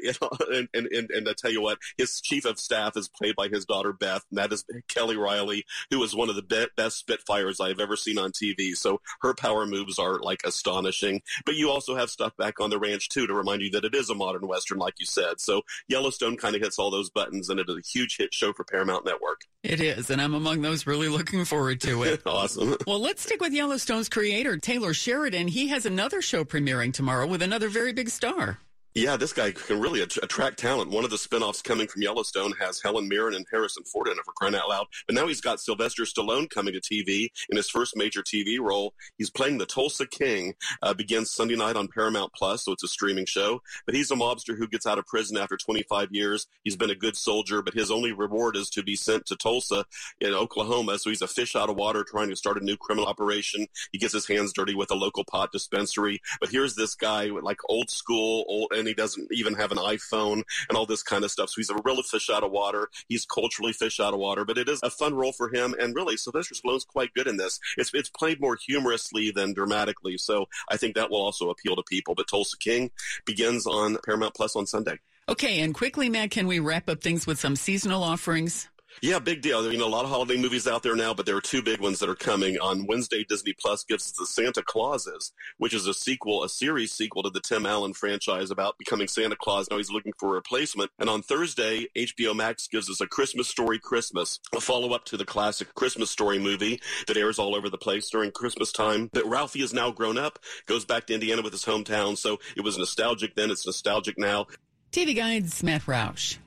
And, 0.54 0.68
and, 0.74 0.86
and, 0.88 1.10
and 1.10 1.28
I 1.28 1.32
tell 1.32 1.50
you 1.50 1.62
what, 1.62 1.78
his 1.96 2.20
chief 2.20 2.44
of 2.44 2.58
staff 2.58 2.96
is 2.96 3.08
played 3.08 3.34
by 3.34 3.48
his 3.48 3.64
daughter 3.64 3.92
Beth, 3.92 4.24
and 4.30 4.38
that 4.38 4.52
is 4.52 4.64
Kelly 4.88 5.16
Reilly, 5.16 5.64
who 5.90 6.02
is 6.02 6.14
one 6.14 6.28
of 6.28 6.36
the 6.36 6.42
be- 6.42 6.66
best 6.76 6.98
Spitfires 6.98 7.60
I've 7.60 7.80
ever 7.80 7.96
seen 7.96 8.18
on 8.18 8.32
TV. 8.32 8.76
So 8.76 9.00
her 9.22 9.34
power 9.34 9.66
moves 9.66 9.98
are 9.98 10.18
like 10.20 10.42
astonishing. 10.44 11.03
But 11.44 11.54
you 11.54 11.70
also 11.70 11.96
have 11.96 12.10
stuff 12.10 12.36
back 12.36 12.60
on 12.60 12.70
the 12.70 12.78
ranch 12.78 13.08
too 13.08 13.26
to 13.26 13.34
remind 13.34 13.62
you 13.62 13.70
that 13.70 13.84
it 13.84 13.94
is 13.94 14.10
a 14.10 14.14
modern 14.14 14.46
western, 14.46 14.78
like 14.78 14.94
you 14.98 15.06
said. 15.06 15.40
So 15.40 15.62
Yellowstone 15.88 16.36
kind 16.36 16.54
of 16.54 16.62
hits 16.62 16.78
all 16.78 16.90
those 16.90 17.10
buttons, 17.10 17.48
and 17.48 17.60
it 17.60 17.68
is 17.68 17.76
a 17.76 17.80
huge 17.80 18.16
hit 18.18 18.32
show 18.32 18.52
for 18.52 18.64
Paramount 18.64 19.04
Network. 19.04 19.42
It 19.62 19.80
is, 19.80 20.10
and 20.10 20.20
I'm 20.20 20.34
among 20.34 20.62
those 20.62 20.86
really 20.86 21.08
looking 21.08 21.44
forward 21.44 21.80
to 21.82 22.02
it. 22.04 22.22
awesome. 22.26 22.76
Well, 22.86 23.00
let's 23.00 23.22
stick 23.22 23.40
with 23.40 23.52
Yellowstone's 23.52 24.08
creator, 24.08 24.56
Taylor 24.56 24.94
Sheridan. 24.94 25.48
He 25.48 25.68
has 25.68 25.86
another 25.86 26.20
show 26.20 26.44
premiering 26.44 26.92
tomorrow 26.92 27.26
with 27.26 27.42
another 27.42 27.68
very 27.68 27.92
big 27.92 28.10
star. 28.10 28.58
Yeah, 28.96 29.16
this 29.16 29.32
guy 29.32 29.50
can 29.50 29.80
really 29.80 30.02
att- 30.02 30.22
attract 30.22 30.56
talent. 30.60 30.92
One 30.92 31.02
of 31.02 31.10
the 31.10 31.16
spinoffs 31.16 31.64
coming 31.64 31.88
from 31.88 32.02
Yellowstone 32.02 32.52
has 32.60 32.80
Helen 32.80 33.08
Mirren 33.08 33.34
and 33.34 33.44
Harrison 33.50 33.82
Ford 33.82 34.06
in 34.06 34.16
it 34.16 34.24
for 34.24 34.30
crying 34.30 34.54
out 34.54 34.68
loud. 34.68 34.86
But 35.08 35.16
now 35.16 35.26
he's 35.26 35.40
got 35.40 35.58
Sylvester 35.58 36.04
Stallone 36.04 36.48
coming 36.48 36.74
to 36.74 36.80
TV 36.80 37.28
in 37.50 37.56
his 37.56 37.68
first 37.68 37.96
major 37.96 38.22
TV 38.22 38.60
role. 38.60 38.94
He's 39.18 39.30
playing 39.30 39.58
the 39.58 39.66
Tulsa 39.66 40.06
King. 40.06 40.54
Uh, 40.80 40.94
begins 40.94 41.32
Sunday 41.32 41.56
night 41.56 41.74
on 41.74 41.88
Paramount 41.88 42.32
Plus, 42.34 42.64
so 42.64 42.70
it's 42.70 42.84
a 42.84 42.88
streaming 42.88 43.26
show. 43.26 43.60
But 43.84 43.96
he's 43.96 44.12
a 44.12 44.14
mobster 44.14 44.56
who 44.56 44.68
gets 44.68 44.86
out 44.86 45.00
of 45.00 45.06
prison 45.06 45.38
after 45.38 45.56
25 45.56 46.12
years. 46.12 46.46
He's 46.62 46.76
been 46.76 46.90
a 46.90 46.94
good 46.94 47.16
soldier, 47.16 47.62
but 47.62 47.74
his 47.74 47.90
only 47.90 48.12
reward 48.12 48.54
is 48.54 48.70
to 48.70 48.84
be 48.84 48.94
sent 48.94 49.26
to 49.26 49.34
Tulsa 49.34 49.86
in 50.20 50.34
Oklahoma. 50.34 51.00
So 51.00 51.10
he's 51.10 51.20
a 51.22 51.26
fish 51.26 51.56
out 51.56 51.68
of 51.68 51.74
water 51.74 52.04
trying 52.04 52.30
to 52.30 52.36
start 52.36 52.62
a 52.62 52.64
new 52.64 52.76
criminal 52.76 53.08
operation. 53.08 53.66
He 53.90 53.98
gets 53.98 54.12
his 54.12 54.28
hands 54.28 54.52
dirty 54.52 54.76
with 54.76 54.92
a 54.92 54.94
local 54.94 55.24
pot 55.24 55.50
dispensary. 55.50 56.20
But 56.38 56.50
here's 56.50 56.76
this 56.76 56.94
guy 56.94 57.32
with 57.32 57.42
like 57.42 57.58
old 57.68 57.90
school, 57.90 58.44
old, 58.46 58.70
and 58.72 58.83
he 58.86 58.94
doesn't 58.94 59.28
even 59.32 59.54
have 59.54 59.72
an 59.72 59.78
iPhone 59.78 60.42
and 60.68 60.76
all 60.76 60.86
this 60.86 61.02
kind 61.02 61.24
of 61.24 61.30
stuff. 61.30 61.50
So 61.50 61.54
he's 61.56 61.70
a 61.70 61.76
real 61.84 62.02
fish 62.02 62.30
out 62.30 62.44
of 62.44 62.50
water. 62.50 62.88
He's 63.08 63.24
culturally 63.24 63.72
fish 63.72 64.00
out 64.00 64.14
of 64.14 64.20
water, 64.20 64.44
but 64.44 64.58
it 64.58 64.68
is 64.68 64.80
a 64.82 64.90
fun 64.90 65.14
role 65.14 65.32
for 65.32 65.54
him. 65.54 65.74
And 65.78 65.94
really, 65.94 66.16
Sylvester 66.16 66.54
Stallone's 66.54 66.84
quite 66.84 67.12
good 67.14 67.26
in 67.26 67.36
this. 67.36 67.58
It's 67.76 67.90
it's 67.94 68.10
played 68.10 68.40
more 68.40 68.56
humorously 68.56 69.30
than 69.30 69.54
dramatically, 69.54 70.18
so 70.18 70.46
I 70.68 70.76
think 70.76 70.94
that 70.94 71.10
will 71.10 71.22
also 71.22 71.50
appeal 71.50 71.76
to 71.76 71.82
people. 71.88 72.14
But 72.14 72.28
Tulsa 72.28 72.56
King 72.58 72.90
begins 73.24 73.66
on 73.66 73.98
Paramount 74.04 74.34
Plus 74.34 74.56
on 74.56 74.66
Sunday. 74.66 74.98
Okay, 75.28 75.60
and 75.60 75.74
quickly, 75.74 76.10
Matt, 76.10 76.30
can 76.30 76.46
we 76.46 76.58
wrap 76.58 76.88
up 76.88 77.02
things 77.02 77.26
with 77.26 77.40
some 77.40 77.56
seasonal 77.56 78.02
offerings? 78.02 78.68
Yeah, 79.02 79.18
big 79.18 79.42
deal. 79.42 79.70
You 79.70 79.78
know, 79.78 79.86
a 79.86 79.88
lot 79.88 80.04
of 80.04 80.10
holiday 80.10 80.36
movies 80.36 80.66
out 80.66 80.82
there 80.82 80.96
now, 80.96 81.14
but 81.14 81.26
there 81.26 81.36
are 81.36 81.40
two 81.40 81.62
big 81.62 81.80
ones 81.80 81.98
that 81.98 82.08
are 82.08 82.14
coming. 82.14 82.58
On 82.58 82.86
Wednesday, 82.86 83.24
Disney 83.28 83.54
Plus 83.58 83.84
gives 83.84 84.06
us 84.06 84.12
the 84.12 84.26
Santa 84.26 84.62
Clauses, 84.62 85.32
which 85.58 85.74
is 85.74 85.86
a 85.86 85.94
sequel, 85.94 86.44
a 86.44 86.48
series 86.48 86.92
sequel 86.92 87.22
to 87.22 87.30
the 87.30 87.40
Tim 87.40 87.66
Allen 87.66 87.92
franchise 87.92 88.50
about 88.50 88.78
becoming 88.78 89.08
Santa 89.08 89.36
Claus. 89.36 89.68
Now 89.70 89.76
he's 89.76 89.90
looking 89.90 90.12
for 90.18 90.30
a 90.30 90.32
replacement. 90.32 90.90
And 90.98 91.10
on 91.10 91.22
Thursday, 91.22 91.86
HBO 91.96 92.34
Max 92.34 92.68
gives 92.68 92.88
us 92.88 93.00
a 93.00 93.06
Christmas 93.06 93.48
Story 93.48 93.78
Christmas, 93.78 94.40
a 94.54 94.60
follow 94.60 94.92
up 94.92 95.04
to 95.06 95.16
the 95.16 95.24
classic 95.24 95.74
Christmas 95.74 96.10
Story 96.10 96.38
movie 96.38 96.80
that 97.06 97.16
airs 97.16 97.38
all 97.38 97.54
over 97.54 97.68
the 97.68 97.78
place 97.78 98.08
during 98.10 98.30
Christmas 98.30 98.72
time. 98.72 99.10
But 99.12 99.26
Ralphie 99.26 99.62
is 99.62 99.74
now 99.74 99.90
grown 99.90 100.18
up, 100.18 100.38
goes 100.66 100.84
back 100.84 101.06
to 101.06 101.14
Indiana 101.14 101.42
with 101.42 101.52
his 101.52 101.64
hometown. 101.64 102.16
So 102.16 102.38
it 102.56 102.62
was 102.62 102.78
nostalgic 102.78 103.34
then, 103.34 103.50
it's 103.50 103.66
nostalgic 103.66 104.18
now. 104.18 104.46
TV 104.92 105.14
Guide's 105.16 105.62
Matt 105.62 105.82
Roush. 105.82 106.38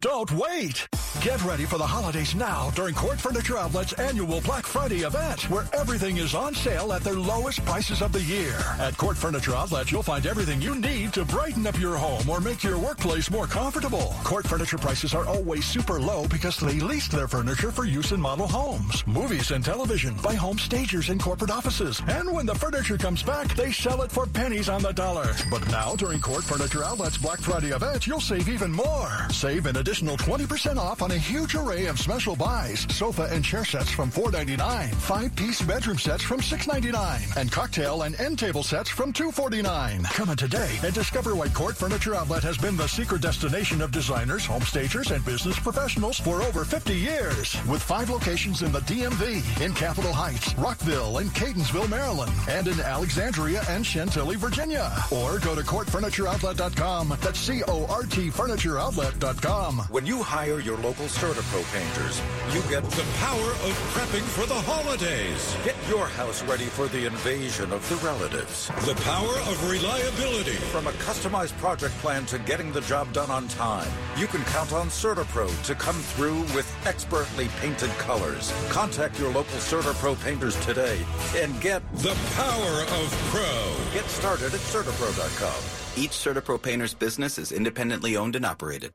Don't 0.00 0.30
wait! 0.32 0.86
Get 1.22 1.42
ready 1.42 1.64
for 1.64 1.78
the 1.78 1.86
holidays 1.86 2.34
now 2.34 2.70
during 2.76 2.94
CORT 2.94 3.18
Furniture 3.18 3.56
Outlet's 3.56 3.94
annual 3.94 4.42
Black 4.42 4.66
Friday 4.66 4.98
event, 4.98 5.48
where 5.50 5.64
everything 5.72 6.18
is 6.18 6.34
on 6.34 6.54
sale 6.54 6.92
at 6.92 7.02
their 7.02 7.14
lowest 7.14 7.64
prices 7.64 8.02
of 8.02 8.12
the 8.12 8.22
year. 8.22 8.56
At 8.78 8.96
CORT 8.98 9.16
Furniture 9.16 9.54
Outlet, 9.54 9.90
you'll 9.90 10.02
find 10.02 10.26
everything 10.26 10.60
you 10.60 10.74
need 10.76 11.14
to 11.14 11.24
brighten 11.24 11.66
up 11.66 11.80
your 11.80 11.96
home 11.96 12.28
or 12.28 12.40
make 12.40 12.62
your 12.62 12.78
workplace 12.78 13.30
more 13.30 13.46
comfortable. 13.46 14.14
CORT 14.22 14.46
Furniture 14.46 14.76
prices 14.78 15.14
are 15.14 15.26
always 15.26 15.64
super 15.64 15.98
low 15.98 16.28
because 16.28 16.58
they 16.58 16.78
lease 16.80 17.08
their 17.08 17.26
furniture 17.26 17.72
for 17.72 17.86
use 17.86 18.12
in 18.12 18.20
model 18.20 18.46
homes, 18.46 19.04
movies 19.06 19.50
and 19.50 19.64
television, 19.64 20.14
by 20.22 20.34
home 20.34 20.58
stagers 20.58 21.08
and 21.08 21.20
corporate 21.20 21.50
offices. 21.50 22.02
And 22.06 22.30
when 22.30 22.44
the 22.46 22.54
furniture 22.54 22.98
comes 22.98 23.22
back, 23.22 23.48
they 23.56 23.72
sell 23.72 24.02
it 24.02 24.12
for 24.12 24.26
pennies 24.26 24.68
on 24.68 24.82
the 24.82 24.92
dollar. 24.92 25.34
But 25.50 25.66
now, 25.70 25.96
during 25.96 26.20
CORT 26.20 26.44
Furniture 26.44 26.84
Outlet's 26.84 27.18
Black 27.18 27.40
Friday 27.40 27.70
event, 27.70 28.06
you'll 28.06 28.20
save 28.20 28.48
even 28.48 28.70
more. 28.70 29.26
Save 29.30 29.66
an 29.66 29.76
additional 29.86 30.16
20% 30.16 30.78
off 30.78 31.00
on 31.00 31.12
a 31.12 31.16
huge 31.16 31.54
array 31.54 31.86
of 31.86 31.96
special 31.96 32.34
buys. 32.34 32.84
Sofa 32.92 33.28
and 33.30 33.44
chair 33.44 33.64
sets 33.64 33.88
from 33.88 34.10
$4.99. 34.10 34.92
Five-piece 34.94 35.62
bedroom 35.62 35.96
sets 35.96 36.24
from 36.24 36.40
$6.99. 36.40 37.36
And 37.36 37.52
cocktail 37.52 38.02
and 38.02 38.18
end 38.20 38.36
table 38.36 38.64
sets 38.64 38.90
from 38.90 39.12
$2.49. 39.12 40.02
Come 40.06 40.30
in 40.30 40.36
today 40.36 40.76
and 40.82 40.92
discover 40.92 41.36
why 41.36 41.46
CORT 41.50 41.76
Furniture 41.76 42.16
Outlet 42.16 42.42
has 42.42 42.58
been 42.58 42.76
the 42.76 42.88
secret 42.88 43.22
destination 43.22 43.80
of 43.80 43.92
designers, 43.92 44.44
home 44.44 44.62
stagers, 44.62 45.12
and 45.12 45.24
business 45.24 45.56
professionals 45.56 46.18
for 46.18 46.42
over 46.42 46.64
50 46.64 46.92
years. 46.92 47.56
With 47.68 47.80
five 47.80 48.10
locations 48.10 48.62
in 48.62 48.72
the 48.72 48.80
DMV, 48.80 49.62
in 49.64 49.72
Capitol 49.72 50.12
Heights, 50.12 50.52
Rockville, 50.56 51.18
and 51.18 51.30
Catonsville, 51.30 51.88
Maryland, 51.88 52.32
and 52.48 52.66
in 52.66 52.80
Alexandria 52.80 53.62
and 53.68 53.86
Chantilly, 53.86 54.34
Virginia. 54.34 54.92
Or 55.12 55.38
go 55.38 55.54
to 55.54 55.62
cortfurnitureoutlet.com. 55.62 57.18
That's 57.20 57.38
C-O-R-T 57.38 58.30
furnitureoutlet.com. 58.30 59.75
When 59.90 60.06
you 60.06 60.22
hire 60.22 60.60
your 60.60 60.76
local 60.78 61.06
CertaPro 61.06 61.62
painters, 61.72 62.20
you 62.52 62.60
get 62.70 62.82
the 62.90 63.06
power 63.18 63.50
of 63.64 63.74
prepping 63.92 64.22
for 64.22 64.46
the 64.46 64.54
holidays. 64.54 65.56
Get 65.64 65.76
your 65.88 66.06
house 66.06 66.42
ready 66.44 66.64
for 66.64 66.88
the 66.88 67.06
invasion 67.06 67.72
of 67.72 67.86
the 67.88 67.96
relatives. 67.96 68.68
The 68.86 68.94
power 69.02 69.36
of 69.50 69.70
reliability. 69.70 70.56
From 70.72 70.86
a 70.86 70.92
customized 70.92 71.56
project 71.58 71.94
plan 71.98 72.26
to 72.26 72.38
getting 72.40 72.72
the 72.72 72.80
job 72.82 73.12
done 73.12 73.30
on 73.30 73.48
time, 73.48 73.90
you 74.16 74.26
can 74.26 74.42
count 74.44 74.72
on 74.72 74.88
CertaPro 74.88 75.48
to 75.64 75.74
come 75.74 75.96
through 75.96 76.40
with 76.54 76.66
expertly 76.86 77.48
painted 77.60 77.90
colors. 77.98 78.52
Contact 78.68 79.18
your 79.18 79.32
local 79.32 79.58
CertaPro 79.58 80.22
painters 80.24 80.56
today 80.64 80.98
and 81.36 81.60
get 81.60 81.82
the 81.96 82.16
power 82.34 82.82
of 82.82 83.30
pro. 83.30 83.92
Get 83.92 84.08
started 84.10 84.54
at 84.54 84.60
CertaPro.com. 84.60 85.85
Each 85.96 86.10
CertaPro 86.10 86.60
painter's 86.60 86.92
business 86.92 87.38
is 87.38 87.52
independently 87.52 88.18
owned 88.18 88.36
and 88.36 88.44
operated. 88.44 88.92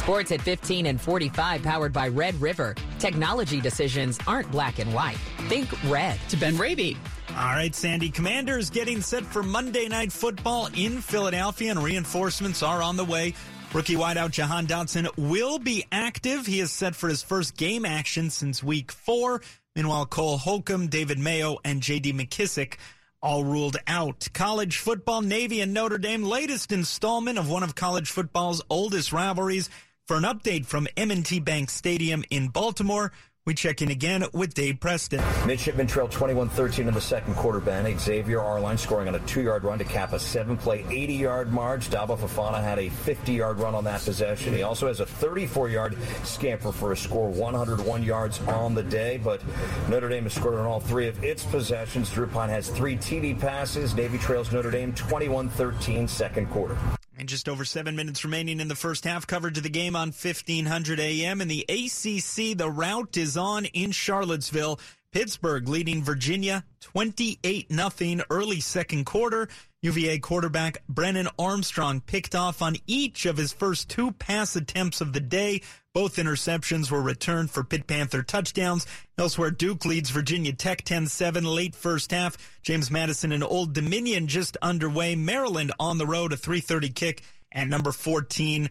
Sports 0.00 0.32
at 0.32 0.40
15 0.40 0.86
and 0.86 1.00
45 1.00 1.62
powered 1.62 1.92
by 1.92 2.08
Red 2.08 2.34
River. 2.40 2.74
Technology 2.98 3.60
decisions 3.60 4.18
aren't 4.26 4.50
black 4.50 4.80
and 4.80 4.92
white. 4.92 5.18
Think 5.48 5.68
red. 5.84 6.18
To 6.30 6.36
Ben 6.36 6.56
Raby. 6.56 6.96
All 7.30 7.54
right, 7.54 7.72
Sandy. 7.72 8.08
Commanders 8.08 8.68
getting 8.68 9.00
set 9.00 9.24
for 9.24 9.44
Monday 9.44 9.86
Night 9.86 10.10
Football 10.10 10.70
in 10.74 11.00
Philadelphia, 11.00 11.70
and 11.70 11.84
reinforcements 11.84 12.64
are 12.64 12.82
on 12.82 12.96
the 12.96 13.04
way. 13.04 13.34
Rookie 13.72 13.96
wideout 13.96 14.32
Jahan 14.32 14.66
Dotson 14.66 15.08
will 15.16 15.58
be 15.58 15.84
active. 15.92 16.46
He 16.46 16.58
is 16.58 16.72
set 16.72 16.96
for 16.96 17.08
his 17.08 17.22
first 17.22 17.56
game 17.56 17.84
action 17.84 18.30
since 18.30 18.64
week 18.64 18.90
four. 18.90 19.42
Meanwhile, 19.76 20.06
Cole 20.06 20.38
Holcomb, 20.38 20.88
David 20.88 21.18
Mayo, 21.18 21.58
and 21.64 21.82
J.D. 21.82 22.14
McKissic 22.14 22.78
all 23.22 23.44
ruled 23.44 23.76
out. 23.86 24.28
College 24.32 24.78
football, 24.78 25.22
Navy 25.22 25.60
and 25.60 25.74
Notre 25.74 25.98
Dame, 25.98 26.22
latest 26.22 26.72
installment 26.72 27.38
of 27.38 27.48
one 27.48 27.62
of 27.62 27.74
college 27.74 28.10
football's 28.10 28.62
oldest 28.70 29.12
rivalries. 29.12 29.68
For 30.06 30.16
an 30.16 30.22
update 30.22 30.64
from 30.64 30.88
M&T 30.96 31.40
Bank 31.40 31.68
Stadium 31.68 32.24
in 32.30 32.48
Baltimore, 32.48 33.12
we 33.48 33.54
check 33.54 33.80
in 33.80 33.90
again 33.90 34.26
with 34.34 34.52
Dave 34.52 34.78
Preston. 34.78 35.22
Midshipman 35.46 35.86
trailed 35.86 36.10
21-13 36.10 36.86
in 36.86 36.92
the 36.92 37.00
second 37.00 37.34
quarter, 37.34 37.60
Ben. 37.60 37.98
Xavier 37.98 38.42
Arline 38.42 38.76
scoring 38.76 39.08
on 39.08 39.14
a 39.14 39.20
two-yard 39.20 39.64
run 39.64 39.78
to 39.78 39.86
cap 39.86 40.12
a 40.12 40.20
seven-play, 40.20 40.82
80-yard 40.82 41.50
march. 41.50 41.88
Daba 41.88 42.18
Fofana 42.18 42.62
had 42.62 42.78
a 42.78 42.90
50-yard 42.90 43.58
run 43.58 43.74
on 43.74 43.84
that 43.84 44.02
possession. 44.02 44.52
He 44.52 44.64
also 44.64 44.86
has 44.86 45.00
a 45.00 45.06
34-yard 45.06 45.96
scamper 46.24 46.72
for 46.72 46.92
a 46.92 46.96
score, 46.96 47.30
101 47.30 48.02
yards 48.02 48.38
on 48.42 48.74
the 48.74 48.82
day. 48.82 49.16
But 49.16 49.40
Notre 49.88 50.10
Dame 50.10 50.24
has 50.24 50.34
scored 50.34 50.56
on 50.56 50.66
all 50.66 50.80
three 50.80 51.08
of 51.08 51.24
its 51.24 51.42
possessions. 51.42 52.10
Drew 52.10 52.26
Pyne 52.26 52.50
has 52.50 52.68
three 52.68 52.98
TD 52.98 53.40
passes. 53.40 53.94
Navy 53.94 54.18
trails 54.18 54.52
Notre 54.52 54.70
Dame 54.70 54.92
21-13 54.92 56.06
second 56.06 56.50
quarter. 56.50 56.76
And 57.18 57.28
just 57.28 57.48
over 57.48 57.64
seven 57.64 57.96
minutes 57.96 58.24
remaining 58.24 58.60
in 58.60 58.68
the 58.68 58.76
first 58.76 59.02
half. 59.02 59.26
Coverage 59.26 59.56
of 59.56 59.64
the 59.64 59.68
game 59.68 59.96
on 59.96 60.08
1500 60.08 61.00
AM. 61.00 61.40
In 61.40 61.48
the 61.48 61.64
ACC, 61.68 62.56
the 62.56 62.70
route 62.70 63.16
is 63.16 63.36
on 63.36 63.64
in 63.64 63.90
Charlottesville. 63.90 64.78
Pittsburgh 65.10 65.68
leading 65.68 66.04
Virginia 66.04 66.64
28 66.80 67.72
0 67.72 68.22
early 68.30 68.60
second 68.60 69.04
quarter. 69.04 69.48
UVA 69.80 70.18
quarterback 70.18 70.82
Brennan 70.88 71.28
Armstrong 71.38 72.00
picked 72.00 72.34
off 72.34 72.62
on 72.62 72.76
each 72.88 73.26
of 73.26 73.36
his 73.36 73.52
first 73.52 73.88
two 73.88 74.10
pass 74.10 74.56
attempts 74.56 75.00
of 75.00 75.12
the 75.12 75.20
day. 75.20 75.62
Both 75.94 76.16
interceptions 76.16 76.90
were 76.90 77.00
returned 77.00 77.52
for 77.52 77.62
Pitt 77.62 77.86
Panther 77.86 78.24
touchdowns. 78.24 78.86
Elsewhere, 79.16 79.52
Duke 79.52 79.84
leads 79.84 80.10
Virginia 80.10 80.52
Tech 80.52 80.84
10-7 80.84 81.44
late 81.44 81.76
first 81.76 82.10
half. 82.10 82.36
James 82.62 82.90
Madison 82.90 83.30
and 83.30 83.44
Old 83.44 83.72
Dominion 83.72 84.26
just 84.26 84.56
underway. 84.62 85.14
Maryland 85.14 85.70
on 85.78 85.98
the 85.98 86.06
road, 86.06 86.32
a 86.32 86.36
330 86.36 86.88
kick. 86.90 87.22
And 87.52 87.70
number 87.70 87.92
14, 87.92 88.70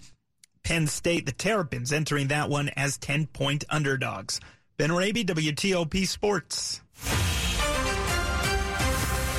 Penn 0.63 0.87
State, 0.87 1.25
the 1.25 1.31
Terrapins 1.31 1.93
entering 1.93 2.27
that 2.27 2.49
one 2.49 2.69
as 2.75 2.97
10-point 2.97 3.63
underdogs. 3.69 4.41
Ben 4.75 4.91
Raby, 4.91 5.23
WTOP 5.23 6.05
Sports. 6.05 6.81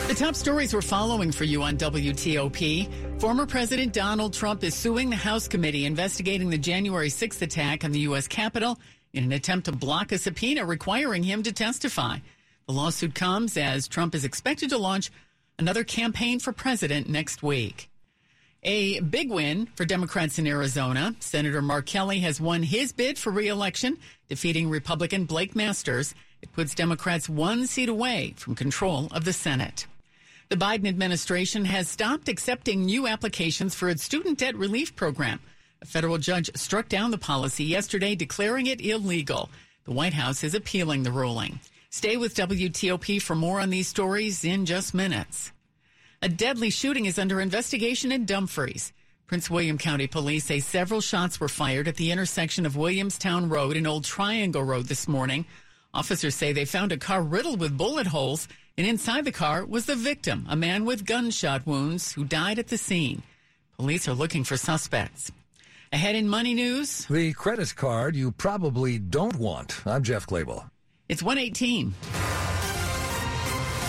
The 0.08 0.14
top 0.14 0.36
stories 0.36 0.72
we're 0.72 0.80
following 0.80 1.30
for 1.30 1.44
you 1.44 1.62
on 1.62 1.76
WTOP. 1.76 3.20
Former 3.20 3.44
President 3.44 3.92
Donald 3.92 4.32
Trump 4.32 4.64
is 4.64 4.74
suing 4.74 5.10
the 5.10 5.16
House 5.16 5.46
committee 5.46 5.84
investigating 5.84 6.48
the 6.48 6.56
January 6.56 7.10
6th 7.10 7.42
attack 7.42 7.84
on 7.84 7.92
the 7.92 7.98
U.S. 8.00 8.26
Capitol 8.26 8.78
in 9.12 9.22
an 9.24 9.32
attempt 9.32 9.66
to 9.66 9.72
block 9.72 10.10
a 10.10 10.16
subpoena 10.16 10.64
requiring 10.64 11.22
him 11.22 11.42
to 11.42 11.52
testify. 11.52 12.20
The 12.66 12.72
lawsuit 12.72 13.14
comes 13.14 13.58
as 13.58 13.86
Trump 13.86 14.14
is 14.14 14.24
expected 14.24 14.70
to 14.70 14.78
launch 14.78 15.10
another 15.58 15.84
campaign 15.84 16.40
for 16.40 16.54
president 16.54 17.06
next 17.10 17.42
week. 17.42 17.90
A 18.62 19.00
big 19.00 19.30
win 19.30 19.68
for 19.74 19.84
Democrats 19.84 20.38
in 20.38 20.46
Arizona. 20.46 21.14
Senator 21.20 21.60
Mark 21.60 21.84
Kelly 21.84 22.20
has 22.20 22.40
won 22.40 22.62
his 22.62 22.94
bid 22.94 23.18
for 23.18 23.30
reelection, 23.30 23.98
defeating 24.30 24.70
Republican 24.70 25.26
Blake 25.26 25.54
Masters. 25.54 26.14
It 26.40 26.50
puts 26.54 26.74
Democrats 26.74 27.28
one 27.28 27.66
seat 27.66 27.90
away 27.90 28.32
from 28.38 28.54
control 28.54 29.08
of 29.12 29.26
the 29.26 29.34
Senate. 29.34 29.86
The 30.48 30.56
Biden 30.56 30.88
administration 30.88 31.66
has 31.66 31.88
stopped 31.88 32.26
accepting 32.26 32.86
new 32.86 33.06
applications 33.06 33.74
for 33.74 33.90
its 33.90 34.02
student 34.02 34.38
debt 34.38 34.56
relief 34.56 34.96
program. 34.96 35.40
A 35.82 35.84
federal 35.84 36.16
judge 36.16 36.50
struck 36.56 36.88
down 36.88 37.10
the 37.10 37.18
policy 37.18 37.64
yesterday, 37.64 38.14
declaring 38.14 38.66
it 38.66 38.80
illegal. 38.80 39.50
The 39.84 39.92
White 39.92 40.14
House 40.14 40.42
is 40.42 40.54
appealing 40.54 41.02
the 41.02 41.12
ruling. 41.12 41.60
Stay 41.90 42.16
with 42.16 42.34
WTOP 42.34 43.20
for 43.20 43.34
more 43.34 43.60
on 43.60 43.68
these 43.68 43.88
stories 43.88 44.42
in 44.42 44.64
just 44.64 44.94
minutes. 44.94 45.52
A 46.22 46.30
deadly 46.30 46.70
shooting 46.70 47.04
is 47.04 47.18
under 47.18 47.42
investigation 47.42 48.10
in 48.10 48.24
Dumfries. 48.24 48.94
Prince 49.26 49.50
William 49.50 49.76
County 49.76 50.06
Police 50.06 50.46
say 50.46 50.60
several 50.60 51.02
shots 51.02 51.38
were 51.38 51.48
fired 51.48 51.88
at 51.88 51.96
the 51.96 52.10
intersection 52.10 52.64
of 52.64 52.74
Williamstown 52.74 53.50
Road 53.50 53.76
and 53.76 53.86
Old 53.86 54.04
Triangle 54.04 54.64
Road 54.64 54.86
this 54.86 55.06
morning. 55.06 55.44
Officers 55.92 56.34
say 56.34 56.54
they 56.54 56.64
found 56.64 56.90
a 56.90 56.96
car 56.96 57.22
riddled 57.22 57.60
with 57.60 57.76
bullet 57.76 58.06
holes 58.06 58.48
and 58.78 58.86
inside 58.86 59.24
the 59.26 59.32
car 59.32 59.66
was 59.66 59.86
the 59.86 59.96
victim, 59.96 60.46
a 60.48 60.56
man 60.56 60.86
with 60.86 61.04
gunshot 61.04 61.66
wounds 61.66 62.12
who 62.12 62.24
died 62.24 62.58
at 62.58 62.68
the 62.68 62.78
scene. 62.78 63.22
Police 63.76 64.08
are 64.08 64.14
looking 64.14 64.44
for 64.44 64.56
suspects. 64.56 65.32
Ahead 65.92 66.14
in 66.14 66.28
money 66.28 66.54
news. 66.54 67.04
The 67.06 67.32
credit 67.32 67.74
card 67.74 68.14
you 68.14 68.30
probably 68.30 68.98
don't 68.98 69.36
want. 69.36 69.82
I'm 69.84 70.02
Jeff 70.02 70.26
Clabaugh. 70.26 70.70
It's 71.08 71.22
118. 71.22 71.92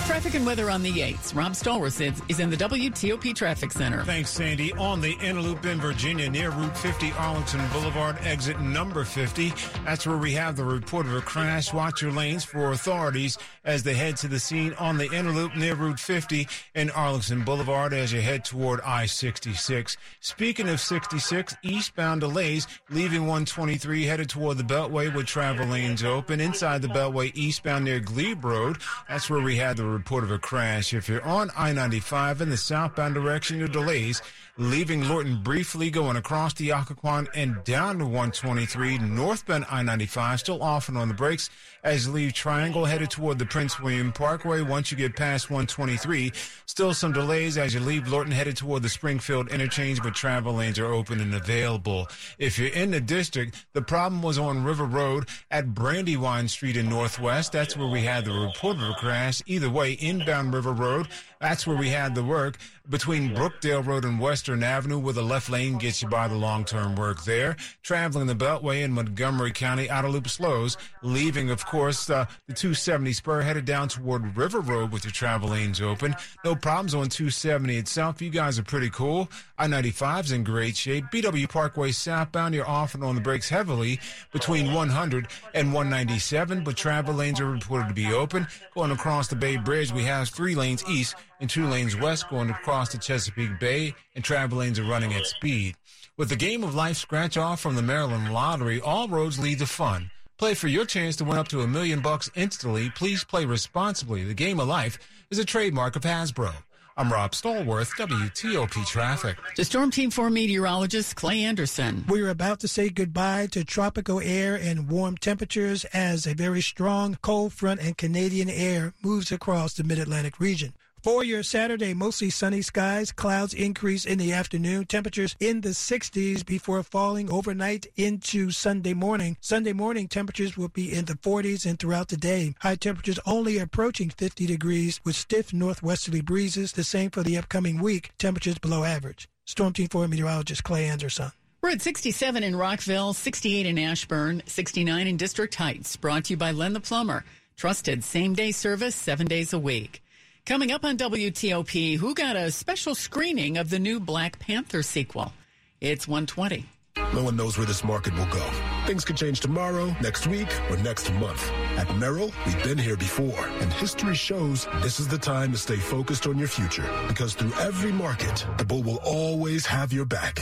Traffic 0.09 0.33
and 0.33 0.43
weather 0.43 0.71
on 0.71 0.81
the 0.81 0.91
8s. 0.91 1.35
Rob 1.35 1.51
Stallworth 1.51 2.01
is 2.31 2.39
in 2.39 2.49
the 2.49 2.57
WTOP 2.57 3.35
Traffic 3.35 3.71
Center. 3.71 4.03
Thanks, 4.05 4.31
Sandy. 4.31 4.73
On 4.73 4.99
the 4.99 5.13
inner 5.21 5.39
loop 5.39 5.67
in 5.67 5.79
Virginia, 5.79 6.27
near 6.27 6.49
Route 6.49 6.75
50, 6.75 7.11
Arlington 7.11 7.61
Boulevard, 7.71 8.17
exit 8.23 8.59
number 8.59 9.03
50. 9.03 9.53
That's 9.85 10.07
where 10.07 10.17
we 10.17 10.31
have 10.31 10.55
the 10.55 10.65
report 10.65 11.05
of 11.05 11.13
a 11.15 11.21
crash. 11.21 11.71
Watch 11.71 12.01
your 12.01 12.11
lanes 12.11 12.43
for 12.43 12.71
authorities 12.71 13.37
as 13.63 13.83
they 13.83 13.93
head 13.93 14.17
to 14.17 14.27
the 14.27 14.39
scene 14.39 14.73
on 14.79 14.97
the 14.97 15.05
inner 15.13 15.29
loop 15.29 15.55
near 15.55 15.75
Route 15.75 15.99
50 15.99 16.47
in 16.73 16.89
Arlington 16.89 17.43
Boulevard 17.43 17.93
as 17.93 18.11
you 18.11 18.19
head 18.19 18.43
toward 18.43 18.81
I-66. 18.81 19.95
Speaking 20.21 20.69
of 20.69 20.79
66, 20.81 21.55
eastbound 21.61 22.21
delays 22.21 22.67
leaving 22.89 23.21
123 23.21 24.05
headed 24.05 24.27
toward 24.29 24.57
the 24.57 24.63
Beltway 24.63 25.13
with 25.13 25.27
travel 25.27 25.67
lanes 25.67 26.03
open. 26.03 26.41
Inside 26.41 26.81
the 26.81 26.87
Beltway 26.87 27.31
eastbound 27.35 27.85
near 27.85 27.99
Glebe 27.99 28.43
Road, 28.43 28.77
that's 29.07 29.29
where 29.29 29.43
we 29.43 29.55
had 29.55 29.77
the 29.77 29.98
report 29.99 30.23
of 30.23 30.31
a 30.31 30.39
crash. 30.39 30.93
If 30.93 31.09
you're 31.09 31.23
on 31.25 31.51
I-95 31.57 32.39
in 32.39 32.49
the 32.49 32.55
southbound 32.57 33.15
direction, 33.15 33.59
your 33.59 33.67
delays 33.67 34.21
leaving 34.59 35.07
Lorton 35.07 35.41
briefly 35.41 35.89
going 35.89 36.17
across 36.17 36.53
the 36.53 36.69
Occoquan 36.69 37.29
and 37.33 37.63
down 37.63 37.97
to 37.97 38.03
123 38.03 38.97
northbound 38.97 39.65
I-95 39.69 40.39
still 40.39 40.61
off 40.61 40.89
and 40.89 40.97
on 40.97 41.07
the 41.07 41.13
brakes 41.13 41.49
as 41.81 42.05
you 42.05 42.11
leave 42.11 42.33
Triangle 42.33 42.83
headed 42.83 43.09
toward 43.09 43.39
the 43.39 43.45
Prince 43.45 43.79
William 43.79 44.11
Parkway. 44.11 44.61
Once 44.61 44.91
you 44.91 44.97
get 44.97 45.15
past 45.15 45.49
123, 45.49 46.33
still 46.65 46.93
some 46.93 47.13
delays 47.13 47.57
as 47.57 47.73
you 47.73 47.79
leave 47.79 48.09
Lorton 48.09 48.33
headed 48.33 48.57
toward 48.57 48.83
the 48.83 48.89
Springfield 48.89 49.47
interchange, 49.47 50.03
but 50.03 50.13
travel 50.13 50.55
lanes 50.55 50.77
are 50.77 50.91
open 50.93 51.21
and 51.21 51.33
available. 51.33 52.09
If 52.37 52.59
you're 52.59 52.67
in 52.73 52.91
the 52.91 52.99
district, 52.99 53.65
the 53.71 53.81
problem 53.81 54.21
was 54.21 54.37
on 54.37 54.65
River 54.65 54.83
Road 54.83 55.29
at 55.49 55.73
Brandywine 55.73 56.49
Street 56.49 56.75
in 56.75 56.89
Northwest. 56.89 57.53
That's 57.53 57.77
where 57.77 57.87
we 57.87 58.01
had 58.01 58.25
the 58.25 58.33
report 58.33 58.75
of 58.75 58.89
a 58.89 58.93
crash. 58.95 59.41
Either 59.45 59.69
way, 59.69 59.93
inbound 59.93 60.53
River 60.53 60.73
Road 60.73 61.07
That's 61.39 61.65
where 61.65 61.78
we 61.78 61.89
had 61.89 62.15
the 62.15 62.23
work 62.23 62.58
between 62.89 63.34
Brookdale 63.34 63.86
Road 63.86 64.04
and 64.04 64.19
Western 64.19 64.62
Avenue, 64.62 64.99
where 64.99 65.13
the 65.13 65.21
left 65.21 65.49
lane 65.49 65.78
gets 65.78 66.02
you 66.02 66.10
by 66.10 66.28
the 66.28 66.36
long-term 66.36 66.95
work 66.95 67.23
there. 67.23 67.56
Traveling 67.82 68.28
the 68.28 68.36
Beltway 68.36 68.84
in 68.84 68.91
Montgomery 68.91 69.52
County, 69.52 69.89
out 69.89 70.04
of 70.04 70.12
loop 70.12 70.28
slows, 70.28 70.75
leaving, 71.02 71.49
of 71.49 71.65
course, 71.65 72.10
uh, 72.10 72.25
the 72.47 72.54
270 72.54 73.13
spur 73.13 73.41
headed 73.41 73.63
down 73.63 73.88
toward 73.88 74.36
River 74.36 74.60
Road 74.60 74.91
with 74.91 75.06
your 75.06 75.13
travel 75.13 75.49
lanes 75.49 75.80
open. 75.80 76.13
No 76.43 76.56
problems 76.56 76.93
on 76.93 77.08
270 77.08 77.78
itself. 77.78 78.21
You 78.21 78.32
guys 78.32 78.60
are 78.60 78.63
pretty 78.63 78.89
cool. 78.89 79.30
I-95's 79.58 80.32
in 80.34 80.43
great 80.43 80.75
shape. 80.75 81.06
BW 81.13 81.47
Parkway 81.47 81.91
southbound, 81.91 82.54
you're 82.54 82.67
often 82.67 83.04
on 83.04 83.15
the 83.15 83.21
brakes 83.21 83.47
heavily 83.47 83.99
between 84.34 84.73
100 84.73 85.28
and 85.54 85.73
197, 85.73 86.63
but 86.63 86.75
travel 86.75 87.13
lanes 87.13 87.39
are 87.39 87.49
reported 87.49 87.88
to 87.88 87.93
be 87.93 88.12
open. 88.12 88.47
Going 88.73 88.91
across 88.91 89.28
the 89.28 89.36
Bay 89.36 89.56
Bridge, 89.58 89.93
we 89.93 90.04
have 90.04 90.28
three 90.28 90.56
lanes 90.56 90.84
east 90.89 91.15
and 91.39 91.49
two 91.49 91.67
lanes 91.67 91.95
west 91.95 92.30
going 92.30 92.49
across 92.49 92.91
the 92.91 92.97
Chesapeake 92.97 93.60
Bay, 93.60 93.93
and 94.15 94.23
travel 94.23 94.60
lanes 94.60 94.80
are 94.80 94.84
running 94.84 95.13
at 95.13 95.25
speed. 95.25 95.75
With 96.17 96.30
the 96.30 96.36
game 96.36 96.63
of 96.63 96.75
life 96.75 96.97
scratch 96.97 97.38
off 97.38 97.62
from 97.62 97.75
the 97.75 97.82
Maryland 97.82 98.34
Lottery, 98.34 98.82
all 98.82 99.08
roads 99.08 99.39
lead 99.39 99.60
to 99.60 99.65
fun. 99.65 100.12
Play 100.38 100.54
for 100.54 100.67
your 100.67 100.86
chance 100.86 101.15
to 101.17 101.25
win 101.25 101.38
up 101.38 101.47
to 101.49 101.62
a 101.62 101.67
million 101.67 101.99
bucks 101.99 102.30
instantly. 102.36 102.89
Please 102.91 103.23
play 103.23 103.45
responsibly. 103.45 104.23
The 104.23 104.34
game 104.34 104.60
of 104.60 104.67
life 104.67 104.97
is 105.30 105.39
a 105.39 105.45
trademark 105.45 105.95
of 105.95 106.04
Hasbro. 106.04 106.54
I'm 106.99 107.13
Rob 107.13 107.32
Stallworth, 107.32 107.91
WTOP 107.97 108.86
Traffic. 108.86 109.38
To 109.56 109.63
Storm 109.63 109.89
Team 109.89 110.12
4 110.12 110.30
meteorologist 110.30 111.15
Clay 111.15 111.43
Anderson. 111.43 112.04
We're 112.10 112.30
about 112.30 112.60
to 112.60 112.67
say 112.67 112.89
goodbye 112.89 113.47
to 113.52 113.63
tropical 113.63 114.19
air 114.19 114.56
and 114.56 114.89
warm 114.89 115.15
temperatures 115.15 115.86
as 115.93 116.28
a 116.28 116.34
very 116.34 116.60
strong 116.60 117.17
cold 117.21 117.54
front 117.54 117.80
and 117.80 117.97
Canadian 117.97 118.49
air 118.49 118.93
moves 119.02 119.32
across 119.32 119.75
the 119.75 119.86
mid 119.86 119.97
Atlantic 119.97 120.41
region. 120.41 120.73
For 121.01 121.23
your 121.23 121.43
Saturday, 121.43 121.93
mostly 121.93 122.29
sunny 122.29 122.62
skies. 122.62 123.13
Clouds 123.13 123.53
increase 123.53 124.03
in 124.03 124.17
the 124.17 124.33
afternoon. 124.33 124.83
Temperatures 124.85 125.33
in 125.39 125.62
the 125.62 125.69
60s 125.69 126.45
before 126.45 126.83
falling 126.83 127.31
overnight 127.31 127.88
into 127.95 128.51
Sunday 128.51 128.93
morning. 128.93 129.38
Sunday 129.39 129.71
morning, 129.71 130.09
temperatures 130.09 130.57
will 130.57 130.67
be 130.67 130.93
in 130.93 131.05
the 131.05 131.13
40s 131.13 131.65
and 131.65 131.79
throughout 131.79 132.09
the 132.09 132.17
day. 132.17 132.53
High 132.59 132.75
temperatures 132.75 133.17
only 133.25 133.59
approaching 133.59 134.09
50 134.09 134.45
degrees 134.45 134.99
with 135.05 135.15
stiff 135.15 135.53
northwesterly 135.53 136.19
breezes. 136.19 136.73
The 136.73 136.83
same 136.83 137.12
for 137.12 137.23
the 137.23 137.38
upcoming 137.38 137.79
week. 137.79 138.12
Temperatures 138.17 138.59
below 138.59 138.83
average. 138.83 139.29
Storm 139.45 139.71
Team 139.71 139.88
4 139.88 140.09
meteorologist 140.09 140.65
Clay 140.65 140.85
Anderson. 140.85 141.31
We're 141.62 141.71
at 141.71 141.81
67 141.81 142.43
in 142.43 142.57
Rockville, 142.57 143.13
68 143.13 143.65
in 143.65 143.79
Ashburn, 143.79 144.43
69 144.45 145.07
in 145.07 145.15
District 145.15 145.55
Heights. 145.55 145.95
Brought 145.95 146.25
to 146.25 146.33
you 146.33 146.38
by 146.38 146.51
Len 146.51 146.73
the 146.73 146.81
Plumber. 146.81 147.23
Trusted 147.55 148.03
same 148.03 148.33
day 148.33 148.51
service 148.51 148.95
seven 148.95 149.27
days 149.27 149.53
a 149.53 149.59
week. 149.59 150.01
Coming 150.49 150.71
up 150.71 150.83
on 150.83 150.97
WTOP, 150.97 151.95
who 151.97 152.15
got 152.15 152.35
a 152.35 152.49
special 152.49 152.95
screening 152.95 153.59
of 153.59 153.69
the 153.69 153.77
new 153.77 153.99
Black 153.99 154.39
Panther 154.39 154.81
sequel? 154.81 155.31
It's 155.79 156.07
120. 156.07 156.65
No 157.13 157.23
one 157.23 157.35
knows 157.35 157.59
where 157.59 157.67
this 157.67 157.83
market 157.83 158.15
will 158.15 158.25
go. 158.25 158.49
Things 158.88 159.05
could 159.05 159.15
change 159.15 159.41
tomorrow, 159.41 159.95
next 160.01 160.25
week, 160.25 160.47
or 160.71 160.77
next 160.77 161.13
month. 161.13 161.51
At 161.77 161.95
Merrill, 161.97 162.31
we've 162.47 162.63
been 162.63 162.79
here 162.79 162.97
before, 162.97 163.45
and 163.59 163.71
history 163.73 164.15
shows 164.15 164.67
this 164.81 164.99
is 164.99 165.07
the 165.07 165.19
time 165.19 165.51
to 165.51 165.57
stay 165.59 165.75
focused 165.75 166.25
on 166.25 166.39
your 166.39 166.47
future. 166.47 166.89
Because 167.07 167.35
through 167.35 167.53
every 167.59 167.91
market, 167.91 168.43
the 168.57 168.65
bull 168.65 168.81
will 168.81 168.99
always 169.03 169.67
have 169.67 169.93
your 169.93 170.05
back. 170.05 170.39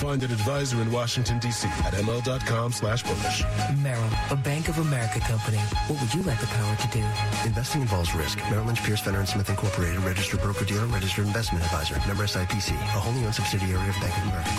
Find 0.00 0.22
an 0.22 0.32
advisor 0.32 0.80
in 0.80 0.90
Washington, 0.90 1.38
D.C. 1.40 1.68
at 1.68 1.92
ml.com 1.92 2.72
slash 2.72 3.02
bullish. 3.02 3.44
Merrill, 3.82 4.08
a 4.30 4.36
Bank 4.36 4.70
of 4.70 4.78
America 4.78 5.20
company. 5.20 5.58
What 5.88 6.00
would 6.00 6.14
you 6.14 6.22
like 6.22 6.40
the 6.40 6.46
power 6.46 6.74
to 6.74 6.88
do? 6.88 7.04
Investing 7.46 7.82
involves 7.82 8.14
risk. 8.14 8.38
Merrill 8.48 8.64
Lynch, 8.64 8.82
Pierce, 8.82 9.02
Fenner 9.02 9.26
& 9.26 9.26
Smith 9.26 9.50
Incorporated, 9.50 10.02
registered 10.02 10.40
broker-dealer, 10.40 10.86
registered 10.86 11.26
investment 11.26 11.62
advisor. 11.66 11.96
Member 12.06 12.22
SIPC, 12.22 12.70
a 12.70 12.98
wholly 12.98 13.26
owned 13.26 13.34
subsidiary 13.34 13.86
of 13.90 13.94
Bank 14.00 14.16
of 14.16 14.22
America 14.24 14.50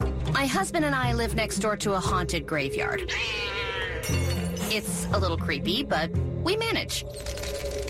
Corp. 0.00 0.34
My 0.34 0.46
husband 0.46 0.84
and 0.84 0.96
I 0.96 1.12
live 1.12 1.36
next 1.36 1.58
door 1.58 1.76
to 1.76 1.92
a 1.92 2.00
haunted 2.00 2.44
graveyard. 2.44 3.08
It's 4.72 5.06
a 5.12 5.18
little 5.18 5.38
creepy, 5.38 5.84
but 5.84 6.10
we 6.42 6.56
manage. 6.56 7.04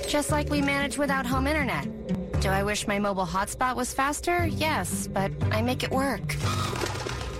Just 0.08 0.30
like 0.30 0.50
we 0.50 0.60
manage 0.60 0.98
without 0.98 1.24
home 1.24 1.46
internet. 1.46 1.88
Do 2.42 2.48
I 2.48 2.64
wish 2.64 2.88
my 2.88 2.98
mobile 2.98 3.24
hotspot 3.24 3.76
was 3.76 3.94
faster? 3.94 4.46
Yes, 4.46 5.06
but 5.06 5.30
I 5.52 5.62
make 5.62 5.84
it 5.84 5.92
work. 5.92 6.34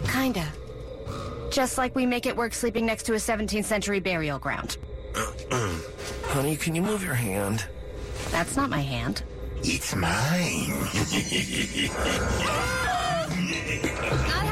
Kinda. 0.07 0.47
Just 1.51 1.77
like 1.77 1.97
we 1.97 2.07
make 2.07 2.25
it 2.25 2.37
work 2.37 2.55
sleeping 2.55 2.87
next 2.87 3.03
to 3.07 3.15
a 3.15 3.17
17th 3.17 3.65
century 3.65 3.99
burial 3.99 4.39
ground. 4.39 4.77
Honey, 6.27 6.55
can 6.55 6.77
you 6.77 6.83
move 6.83 7.03
your 7.03 7.15
hand? 7.15 7.67
That's 8.31 8.57
not 8.57 8.71
my 8.71 8.79
hand. 8.79 9.25
It's 9.65 9.93
mine. 9.97 10.71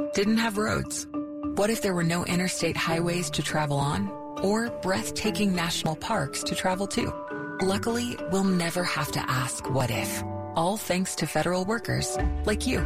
didn't 0.13 0.37
have 0.37 0.57
roads? 0.57 1.07
What 1.55 1.69
if 1.69 1.81
there 1.81 1.93
were 1.93 2.03
no 2.03 2.25
interstate 2.25 2.75
highways 2.75 3.29
to 3.31 3.41
travel 3.41 3.77
on 3.77 4.09
or 4.41 4.69
breathtaking 4.81 5.55
national 5.55 5.95
parks 5.95 6.43
to 6.43 6.55
travel 6.55 6.87
to? 6.87 7.13
Luckily, 7.61 8.17
we'll 8.31 8.43
never 8.43 8.83
have 8.83 9.11
to 9.13 9.21
ask 9.29 9.69
what 9.69 9.89
if, 9.89 10.23
all 10.55 10.77
thanks 10.77 11.15
to 11.15 11.27
federal 11.27 11.63
workers 11.63 12.17
like 12.45 12.67
you. 12.67 12.79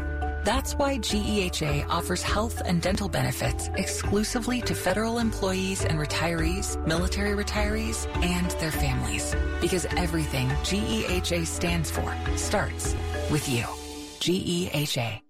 That's 0.43 0.75
why 0.75 0.99
GEHA 0.99 1.87
offers 1.89 2.21
health 2.21 2.61
and 2.63 2.79
dental 2.79 3.09
benefits 3.09 3.69
exclusively 3.75 4.61
to 4.61 4.75
federal 4.75 5.17
employees 5.17 5.83
and 5.83 5.97
retirees, 5.97 6.77
military 6.85 7.43
retirees, 7.43 8.05
and 8.23 8.51
their 8.61 8.71
families. 8.71 9.35
Because 9.59 9.87
everything 9.97 10.49
GEHA 10.63 11.47
stands 11.47 11.89
for 11.89 12.15
starts 12.35 12.95
with 13.31 13.49
you. 13.49 13.63
GEHA. 14.19 15.24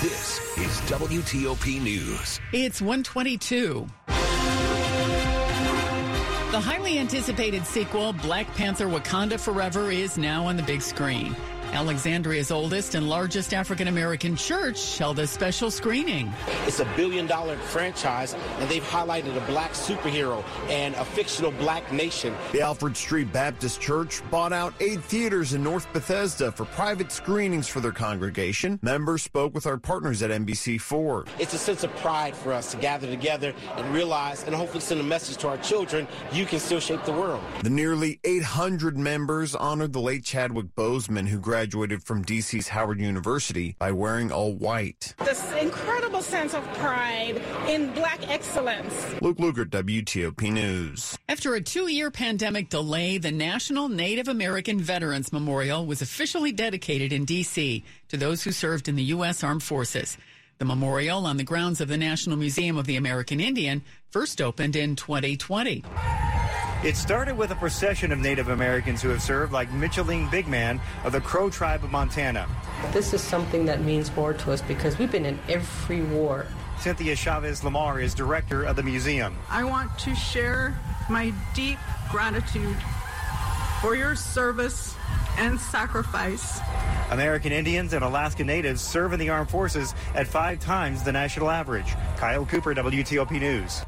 This 0.00 0.38
is 0.56 0.80
WTOP 0.92 1.82
News. 1.82 2.38
It's 2.52 2.80
122. 2.80 3.84
The 4.06 4.12
highly 6.60 7.00
anticipated 7.00 7.66
sequel, 7.66 8.12
Black 8.12 8.46
Panther 8.54 8.86
Wakanda 8.86 9.40
Forever, 9.40 9.90
is 9.90 10.16
now 10.16 10.46
on 10.46 10.56
the 10.56 10.62
big 10.62 10.82
screen. 10.82 11.34
Alexandria's 11.72 12.50
oldest 12.50 12.94
and 12.94 13.08
largest 13.08 13.52
African 13.52 13.88
American 13.88 14.34
church 14.34 14.98
held 14.98 15.18
a 15.18 15.26
special 15.26 15.70
screening. 15.70 16.32
It's 16.66 16.80
a 16.80 16.88
billion 16.96 17.26
dollar 17.26 17.56
franchise, 17.58 18.34
and 18.58 18.68
they've 18.70 18.82
highlighted 18.82 19.36
a 19.36 19.46
black 19.46 19.72
superhero 19.72 20.42
and 20.70 20.94
a 20.94 21.04
fictional 21.04 21.50
black 21.52 21.92
nation. 21.92 22.34
The 22.52 22.62
Alfred 22.62 22.96
Street 22.96 23.32
Baptist 23.32 23.80
Church 23.80 24.22
bought 24.30 24.52
out 24.52 24.72
eight 24.80 25.02
theaters 25.04 25.52
in 25.52 25.62
North 25.62 25.92
Bethesda 25.92 26.50
for 26.50 26.64
private 26.64 27.12
screenings 27.12 27.68
for 27.68 27.80
their 27.80 27.92
congregation. 27.92 28.78
Members 28.82 29.22
spoke 29.22 29.54
with 29.54 29.66
our 29.66 29.78
partners 29.78 30.22
at 30.22 30.30
NBC4. 30.30 31.28
It's 31.38 31.52
a 31.52 31.58
sense 31.58 31.84
of 31.84 31.94
pride 31.96 32.34
for 32.34 32.52
us 32.52 32.70
to 32.72 32.78
gather 32.78 33.06
together 33.06 33.52
and 33.76 33.94
realize 33.94 34.42
and 34.44 34.54
hopefully 34.54 34.80
send 34.80 35.00
a 35.00 35.04
message 35.04 35.36
to 35.38 35.48
our 35.48 35.58
children 35.58 36.08
you 36.32 36.46
can 36.46 36.58
still 36.58 36.80
shape 36.80 37.04
the 37.04 37.12
world. 37.12 37.42
The 37.62 37.70
nearly 37.70 38.20
800 38.24 38.96
members 38.96 39.54
honored 39.54 39.92
the 39.92 40.00
late 40.00 40.24
Chadwick 40.24 40.74
Boseman, 40.74 41.28
who 41.28 41.38
graduated 41.38 41.57
from 41.58 42.24
DC's 42.24 42.68
Howard 42.68 43.00
University 43.00 43.74
by 43.78 43.90
wearing 43.90 44.30
all 44.30 44.54
white. 44.54 45.14
This 45.24 45.52
incredible 45.54 46.22
sense 46.22 46.54
of 46.54 46.62
pride 46.74 47.42
in 47.68 47.92
black 47.94 48.28
excellence. 48.28 48.94
Luke 49.20 49.38
Lukert, 49.38 49.70
WTOP 49.70 50.52
News. 50.52 51.18
After 51.28 51.54
a 51.54 51.60
two 51.60 51.88
year 51.88 52.10
pandemic 52.10 52.68
delay, 52.68 53.18
the 53.18 53.32
National 53.32 53.88
Native 53.88 54.28
American 54.28 54.80
Veterans 54.80 55.32
Memorial 55.32 55.84
was 55.84 56.00
officially 56.00 56.52
dedicated 56.52 57.12
in 57.12 57.24
D.C. 57.24 57.82
to 58.08 58.16
those 58.16 58.44
who 58.44 58.52
served 58.52 58.88
in 58.88 58.96
the 58.96 59.04
U.S. 59.04 59.42
Armed 59.42 59.62
Forces. 59.62 60.16
The 60.58 60.64
memorial 60.64 61.24
on 61.24 61.36
the 61.36 61.44
grounds 61.44 61.80
of 61.80 61.86
the 61.86 61.96
National 61.96 62.36
Museum 62.36 62.76
of 62.76 62.86
the 62.86 62.96
American 62.96 63.38
Indian 63.38 63.80
first 64.10 64.40
opened 64.40 64.74
in 64.74 64.96
2020. 64.96 65.84
It 66.84 66.96
started 66.96 67.36
with 67.36 67.52
a 67.52 67.54
procession 67.54 68.10
of 68.10 68.18
Native 68.18 68.48
Americans 68.48 69.00
who 69.00 69.08
have 69.10 69.22
served, 69.22 69.52
like 69.52 69.72
Micheline 69.72 70.26
Bigman 70.30 70.80
of 71.04 71.12
the 71.12 71.20
Crow 71.20 71.48
Tribe 71.48 71.84
of 71.84 71.92
Montana. 71.92 72.48
This 72.92 73.14
is 73.14 73.20
something 73.20 73.66
that 73.66 73.82
means 73.82 74.14
more 74.16 74.34
to 74.34 74.50
us 74.50 74.60
because 74.62 74.98
we've 74.98 75.12
been 75.12 75.26
in 75.26 75.38
every 75.48 76.02
war. 76.02 76.48
Cynthia 76.80 77.14
Chavez 77.14 77.62
Lamar 77.62 78.00
is 78.00 78.12
director 78.12 78.64
of 78.64 78.74
the 78.74 78.82
museum. 78.82 79.36
I 79.48 79.62
want 79.62 79.96
to 80.00 80.14
share 80.16 80.76
my 81.08 81.32
deep 81.54 81.78
gratitude 82.10 82.76
for 83.80 83.94
your 83.94 84.14
service 84.14 84.94
and 85.38 85.58
sacrifice. 85.60 86.60
American 87.10 87.52
Indians 87.52 87.92
and 87.92 88.04
Alaska 88.04 88.44
Natives 88.44 88.80
serve 88.80 89.12
in 89.12 89.20
the 89.20 89.30
armed 89.30 89.50
forces 89.50 89.94
at 90.14 90.26
five 90.26 90.60
times 90.60 91.02
the 91.02 91.12
national 91.12 91.50
average. 91.50 91.94
Kyle 92.16 92.44
Cooper, 92.44 92.74
WTOP 92.74 93.40
News. 93.40 93.82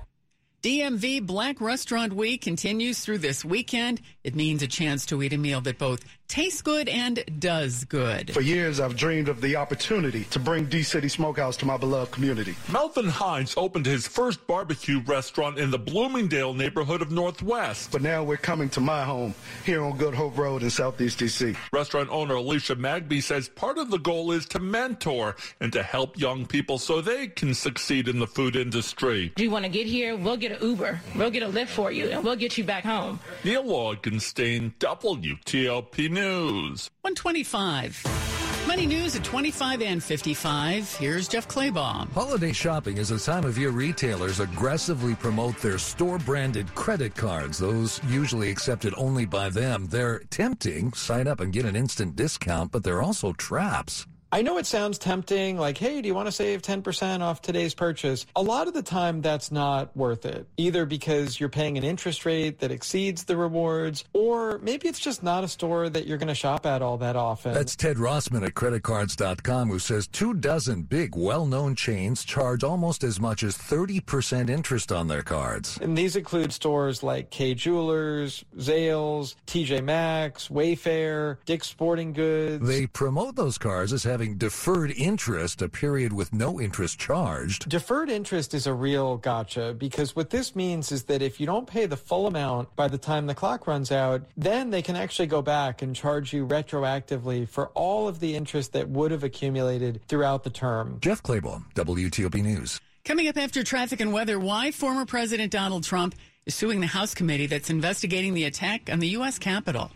DMV 0.63 1.27
Black 1.27 1.59
Restaurant 1.59 2.13
Week 2.13 2.43
continues 2.43 3.01
through 3.01 3.17
this 3.19 3.47
weekend. 3.47 4.03
It 4.25 4.35
means 4.35 4.63
a 4.63 4.67
chance 4.67 5.07
to 5.07 5.23
eat 5.23 5.33
a 5.33 5.39
meal 5.39 5.63
that 5.63 5.79
both 5.79 6.05
tastes 6.29 6.63
good 6.63 6.89
and 6.89 7.25
does 7.41 7.85
good. 7.87 8.33
For 8.33 8.41
years, 8.41 8.79
I've 8.79 8.95
dreamed 8.95 9.29
of 9.29 9.41
the 9.41 9.57
opportunity 9.57 10.25
to 10.25 10.39
bring 10.39 10.67
D 10.67 10.85
City 10.85 11.09
Smokehouse 11.09 11.57
to 11.57 11.67
my 11.67 11.77
beloved 11.77 12.13
community. 12.13 12.55
Melvin 12.71 13.09
Hines 13.09 13.55
opened 13.57 13.87
his 13.87 14.07
first 14.07 14.47
barbecue 14.47 15.01
restaurant 15.01 15.59
in 15.59 15.73
the 15.73 15.79
Bloomingdale 15.79 16.55
neighborhood 16.55 17.03
of 17.03 17.11
Northwest. 17.11 17.91
But 17.91 18.03
now 18.03 18.23
we're 18.23 18.37
coming 18.37 18.69
to 18.71 18.81
my 18.81 19.03
home 19.03 19.35
here 19.65 19.83
on 19.83 19.97
Good 19.97 20.15
Hope 20.15 20.39
Road 20.39 20.63
in 20.63 20.71
Southeast 20.71 21.19
DC. 21.19 21.57
Restaurant 21.73 22.09
owner 22.11 22.35
Alicia 22.35 22.77
Magby 22.77 23.23
says 23.23 23.49
part 23.49 23.79
of 23.79 23.91
the 23.91 23.99
goal 23.99 24.31
is 24.31 24.47
to 24.47 24.61
mentor 24.61 25.35
and 25.61 25.73
to 25.73 25.83
help 25.83 26.17
young 26.17 26.47
people 26.47 26.79
so 26.79 27.01
they 27.01 27.27
can 27.27 27.55
succeed 27.55 28.07
in 28.07 28.21
the 28.21 28.27
food 28.27 28.55
industry. 28.55 29.33
Do 29.35 29.43
you 29.43 29.51
want 29.51 29.65
to 29.65 29.71
get 29.71 29.87
here? 29.87 30.17
We'll 30.17 30.37
get 30.37 30.50
an 30.51 30.59
Uber. 30.63 31.01
We'll 31.17 31.31
get 31.31 31.43
a 31.43 31.49
lift 31.49 31.73
for 31.73 31.91
you, 31.91 32.11
and 32.11 32.25
we'll 32.25 32.37
get 32.37 32.59
you 32.59 32.65
back 32.65 32.85
home. 32.85 33.21
Neil 33.45 33.65
Augenstein, 33.65 34.75
WTOP 34.79 36.11
News. 36.11 36.91
125. 37.03 38.31
Money 38.67 38.87
news 38.87 39.17
at 39.17 39.25
25 39.25 39.83
and 39.83 40.03
55. 40.03 40.95
Here's 40.97 41.27
Jeff 41.27 41.49
Clabaugh. 41.49 42.09
Holiday 42.13 42.53
shopping 42.53 42.99
is 42.99 43.11
a 43.11 43.19
time 43.19 43.45
of 43.45 43.59
year 43.59 43.71
retailers 43.71 44.39
aggressively 44.39 45.15
promote 45.15 45.57
their 45.59 45.79
store 45.79 46.19
branded 46.19 46.73
credit 46.75 47.17
cards. 47.17 47.59
Those 47.59 48.01
usually 48.07 48.51
accepted 48.51 48.95
only 48.97 49.25
by 49.25 49.49
them. 49.49 49.87
They're 49.87 50.21
tempting. 50.31 50.93
Sign 50.93 51.27
up 51.27 51.41
and 51.41 51.53
get 51.53 51.65
an 51.65 51.75
instant 51.75 52.15
discount, 52.17 52.71
but 52.71 52.85
they're 52.85 53.03
also 53.03 53.33
traps. 53.33 54.07
I 54.33 54.43
know 54.43 54.59
it 54.59 54.67
sounds 54.67 54.97
tempting, 54.97 55.59
like, 55.59 55.77
hey, 55.77 56.01
do 56.01 56.07
you 56.07 56.15
want 56.15 56.29
to 56.29 56.33
save 56.33 56.63
10% 56.63 57.21
off 57.21 57.43
today's 57.43 57.75
purchase? 57.75 58.27
A 58.37 58.43
lot 58.43 58.69
of 58.69 58.75
the 58.75 58.83
time, 58.83 59.23
that's 59.23 59.51
not 59.51 59.97
worth 59.97 60.25
it. 60.25 60.47
Either 60.57 60.87
because 60.87 61.41
you're 61.41 61.49
paying 61.49 61.77
an 61.77 61.83
interest 61.83 62.25
rate 62.25 62.61
that 62.61 62.71
exceeds 62.71 63.25
the 63.25 63.37
rewards, 63.37 64.05
or 64.13 64.59
maybe 64.59 64.87
it's 64.87 65.01
just 65.01 65.25
not 65.25 65.43
a 65.43 65.49
store 65.49 65.89
that 65.89 66.07
you're 66.07 66.17
going 66.17 66.29
to 66.29 66.35
shop 66.35 66.65
at 66.65 66.81
all 66.81 66.97
that 66.99 67.17
often. 67.17 67.55
That's 67.55 67.75
Ted 67.75 67.97
Rossman 67.97 68.47
at 68.47 68.55
creditcards.com 68.55 69.69
who 69.69 69.81
says 69.81 70.07
two 70.07 70.35
dozen 70.35 70.83
big, 70.83 71.17
well 71.17 71.45
known 71.45 71.75
chains 71.75 72.25
charge 72.25 72.63
almost 72.63 73.03
as 73.03 73.19
much 73.19 73.43
as 73.43 73.57
30% 73.57 74.49
interest 74.49 74.93
on 74.93 75.09
their 75.09 75.23
cards. 75.23 75.77
And 75.83 75.99
these 75.99 76.15
include 76.15 76.53
stores 76.53 77.03
like 77.03 77.31
Kay 77.31 77.55
Jewelers, 77.55 78.45
Zales, 78.57 79.35
TJ 79.49 79.83
Maxx, 79.83 80.49
Wayfair, 80.49 81.39
Dick's 81.47 81.67
Sporting 81.67 82.13
Goods. 82.13 82.65
They 82.65 82.87
promote 82.87 83.35
those 83.35 83.59
cards 83.59 83.93
as 83.93 84.05
having 84.05 84.20
deferred 84.29 84.91
interest, 84.93 85.63
a 85.63 85.69
period 85.69 86.13
with 86.13 86.33
no 86.33 86.61
interest 86.61 86.99
charged. 86.99 87.69
Deferred 87.69 88.11
interest 88.11 88.53
is 88.53 88.67
a 88.67 88.75
real 88.75 89.17
gotcha 89.17 89.75
because 89.77 90.15
what 90.15 90.31
this 90.31 90.55
means 90.55 90.93
is 90.93 91.05
that 91.05 91.23
if 91.23 91.41
you 91.41 91.47
don't 91.47 91.67
pay 91.67 91.87
the 91.87 91.97
full 91.97 92.27
amount 92.27 92.75
by 92.77 92.87
the 92.87 92.99
time 92.99 93.27
the 93.27 93.35
clock 93.35 93.67
runs 93.67 93.91
out, 93.91 94.23
then 94.37 94.71
they 94.71 94.83
can 94.83 94.97
actually 94.97 95.27
go 95.27 95.41
back 95.41 95.83
and 95.83 95.97
charge 95.97 96.33
you 96.33 96.47
retroactively 96.47 97.49
for 97.49 97.69
all 97.69 98.09
of 98.09 98.21
the 98.21 98.37
interest 98.37 98.73
that 98.75 98.89
would 98.89 99.11
have 99.11 99.25
accumulated 99.25 100.01
throughout 100.07 100.45
the 100.45 100.51
term. 100.51 100.99
Jeff 101.01 101.23
Clabaugh, 101.23 101.65
WTOP 101.75 102.43
News. 102.43 102.81
Coming 103.05 103.29
up 103.29 103.39
after 103.39 103.63
traffic 103.63 104.01
and 104.01 104.13
weather, 104.13 104.39
why 104.39 104.71
former 104.71 105.07
President 105.07 105.51
Donald 105.51 105.85
Trump 105.85 106.15
is 106.45 106.55
suing 106.55 106.81
the 106.81 106.87
House 106.87 107.15
committee 107.15 107.47
that's 107.47 107.71
investigating 107.71 108.35
the 108.35 108.45
attack 108.45 108.91
on 108.93 108.99
the 108.99 109.09
U.S. 109.09 109.39
Capitol. 109.39 109.91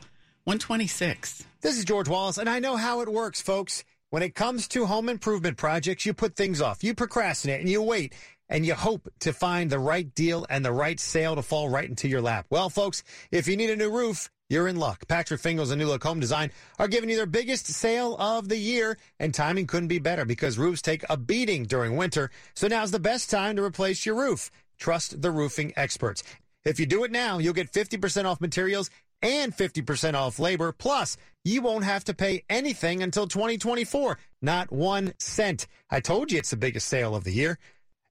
126. 0.45 1.45
This 1.63 1.79
is 1.79 1.87
George 1.87 2.07
Wallace, 2.07 2.37
and 2.37 2.51
I 2.51 2.59
know 2.59 2.77
how 2.77 3.01
it 3.01 3.09
works, 3.09 3.41
folks. 3.41 3.83
When 4.15 4.23
it 4.23 4.37
comes 4.37 4.69
to 4.69 4.87
home 4.87 5.09
improvement 5.09 5.57
projects, 5.57 6.07
you 6.07 6.15
put 6.15 6.37
things 6.37 6.61
off, 6.61 6.85
you 6.85 6.95
procrastinate, 6.95 7.59
and 7.59 7.69
you 7.69 7.83
wait, 7.83 8.15
and 8.49 8.65
you 8.65 8.73
hope 8.75 9.09
to 9.19 9.33
find 9.33 9.69
the 9.69 9.81
right 9.81 10.15
deal 10.15 10.47
and 10.49 10.65
the 10.65 10.71
right 10.71 11.01
sale 11.01 11.35
to 11.35 11.43
fall 11.43 11.69
right 11.69 11.89
into 11.89 12.07
your 12.07 12.21
lap. 12.21 12.47
Well, 12.49 12.71
folks, 12.71 13.03
if 13.33 13.49
you 13.49 13.57
need 13.57 13.71
a 13.71 13.77
new 13.77 13.91
roof, 13.91 14.31
you're 14.49 14.69
in 14.69 14.77
luck. 14.77 15.09
Patrick 15.09 15.41
Fingles 15.41 15.73
and 15.73 15.81
New 15.81 15.89
Look 15.89 16.05
Home 16.05 16.21
Design 16.21 16.53
are 16.79 16.87
giving 16.87 17.11
you 17.11 17.17
their 17.17 17.27
biggest 17.27 17.67
sale 17.67 18.17
of 18.21 18.49
the 18.49 18.57
year, 18.57 18.99
and 19.19 19.35
timing 19.35 19.67
couldn't 19.67 19.89
be 19.89 19.99
better 19.99 20.25
because 20.25 20.59
roofs 20.59 20.81
take 20.81 21.05
a 21.11 21.17
beating 21.17 21.65
during 21.65 21.97
winter. 21.97 22.31
So 22.55 22.69
now's 22.69 22.93
the 22.93 23.01
best 23.01 23.31
time 23.31 23.57
to 23.57 23.65
replace 23.65 24.07
your 24.07 24.15
roof. 24.15 24.49
Trust 24.79 25.23
the 25.23 25.33
roofing 25.33 25.73
experts. 25.75 26.23
If 26.65 26.79
you 26.79 26.87
do 26.87 27.03
it 27.03 27.11
now, 27.11 27.39
you'll 27.39 27.53
get 27.53 27.73
50% 27.73 28.27
off 28.27 28.41
materials 28.41 28.91
and 29.25 29.57
50% 29.57 30.15
off 30.15 30.39
labor. 30.39 30.71
Plus, 30.71 31.17
you 31.45 31.63
won't 31.63 31.85
have 31.85 32.05
to 32.05 32.15
pay 32.15 32.45
anything 32.49 33.03
until 33.03 33.27
2024. 33.27 34.19
Not 34.43 34.71
one 34.71 35.15
cent. 35.19 35.67
I 35.91 35.99
told 36.01 36.31
you 36.31 36.39
it's 36.39 36.51
the 36.51 36.57
biggest 36.57 36.87
sale 36.87 37.17
of 37.17 37.25
the 37.25 37.33
year. 37.33 37.59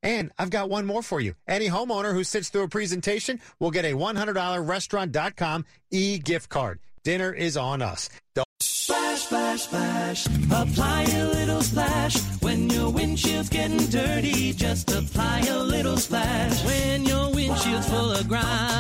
And 0.02 0.32
I've 0.38 0.50
got 0.50 0.70
one 0.70 0.86
more 0.86 1.04
for 1.04 1.22
you. 1.22 1.36
Any 1.48 1.70
homeowner 1.70 2.12
who 2.12 2.26
sits 2.26 2.50
through 2.50 2.64
a 2.64 2.68
presentation 2.68 3.40
will 3.60 3.72
get 3.72 3.86
a 3.86 3.94
$100 3.94 4.68
restaurant.com 4.68 5.66
e 5.92 6.18
gift 6.18 6.50
card. 6.50 6.80
Dinner 7.04 7.32
is 7.32 7.56
on 7.58 7.82
us. 7.82 8.10
Splash, 8.60 9.22
splash, 9.22 9.62
splash. 9.62 10.26
Apply 10.52 11.04
a 11.04 11.26
little 11.28 11.62
splash. 11.62 12.18
When 12.42 12.70
your 12.70 12.90
windshield's 12.90 13.50
getting 13.50 13.86
dirty, 13.88 14.54
just 14.54 14.92
apply 14.92 15.42
a 15.50 15.60
little 15.60 15.98
splash. 15.98 16.66
When 16.66 17.06
your 17.06 17.32
windshield's 17.34 17.88
full 17.90 18.12
of 18.12 18.28
grime, 18.28 18.73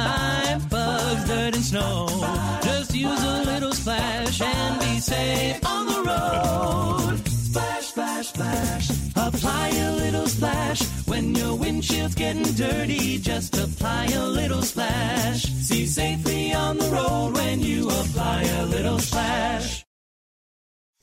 safe 5.03 5.65
on 5.65 5.85
the 5.85 6.01
road. 6.09 7.27
Splash, 7.27 7.85
splash, 7.87 8.27
splash. 8.27 8.89
Apply 9.15 9.69
a 9.69 9.91
little 9.91 10.27
splash. 10.27 10.81
When 11.07 11.35
your 11.35 11.55
windshield's 11.55 12.15
getting 12.15 12.43
dirty, 12.53 13.17
just 13.19 13.57
apply 13.57 14.05
a 14.05 14.25
little 14.25 14.61
splash. 14.61 15.43
See 15.43 15.85
safely 15.85 16.53
on 16.53 16.77
the 16.77 16.87
road 16.87 17.33
when 17.33 17.59
you 17.59 17.89
apply 17.89 18.43
a 18.43 18.65
little 18.65 18.99
splash. 18.99 19.83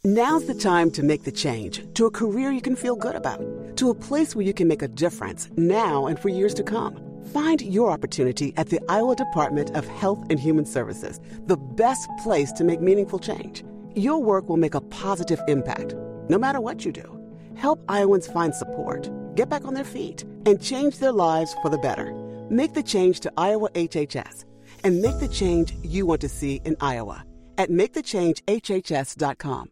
Now's 0.03 0.47
the 0.47 0.55
time 0.55 0.91
to 0.93 1.03
make 1.03 1.25
the 1.25 1.33
change 1.33 1.85
to 1.93 2.07
a 2.07 2.11
career 2.11 2.51
you 2.53 2.63
can 2.63 2.75
feel 2.75 2.97
good 2.97 3.15
about, 3.15 3.77
to 3.77 3.91
a 3.91 3.95
place 3.95 4.35
where 4.35 4.47
you 4.47 4.55
can 4.55 4.67
make 4.67 4.81
a 4.81 4.89
difference 4.89 5.51
now 5.59 6.07
and 6.07 6.19
for 6.19 6.31
years 6.31 6.55
to 6.55 6.63
come. 6.63 6.99
Find 7.35 7.61
your 7.61 7.91
opportunity 7.91 8.55
at 8.57 8.71
the 8.71 8.81
Iowa 8.89 9.15
Department 9.15 9.77
of 9.77 9.87
Health 9.87 10.25
and 10.31 10.41
Human 10.41 10.65
Services, 10.65 11.21
the 11.47 11.59
best 11.59 12.09
place 12.23 12.51
to 12.53 12.65
make 12.65 12.81
meaningful 12.81 13.19
change. 13.19 13.63
Your 13.95 14.23
work 14.23 14.49
will 14.49 14.57
make 14.57 14.75
a 14.75 14.81
positive 14.81 15.41
impact, 15.49 15.95
no 16.29 16.39
matter 16.39 16.61
what 16.61 16.85
you 16.85 16.93
do. 16.93 17.19
Help 17.57 17.83
Iowans 17.89 18.29
find 18.29 18.55
support, 18.55 19.11
get 19.35 19.49
back 19.49 19.65
on 19.65 19.75
their 19.75 19.85
feet, 19.85 20.23
and 20.47 20.63
change 20.63 20.99
their 20.99 21.13
lives 21.13 21.57
for 21.61 21.71
the 21.71 21.79
better. 21.79 22.13
Make 22.51 22.75
the 22.75 22.83
change 22.83 23.21
to 23.21 23.33
Iowa 23.37 23.71
HHS 23.71 24.45
and 24.85 25.03
make 25.03 25.19
the 25.19 25.29
change 25.29 25.75
you 25.83 26.07
want 26.07 26.21
to 26.21 26.29
see 26.29 26.61
in 26.65 26.77
Iowa 26.81 27.25
at 27.59 27.71
makethechangehhs.com. 27.71 29.71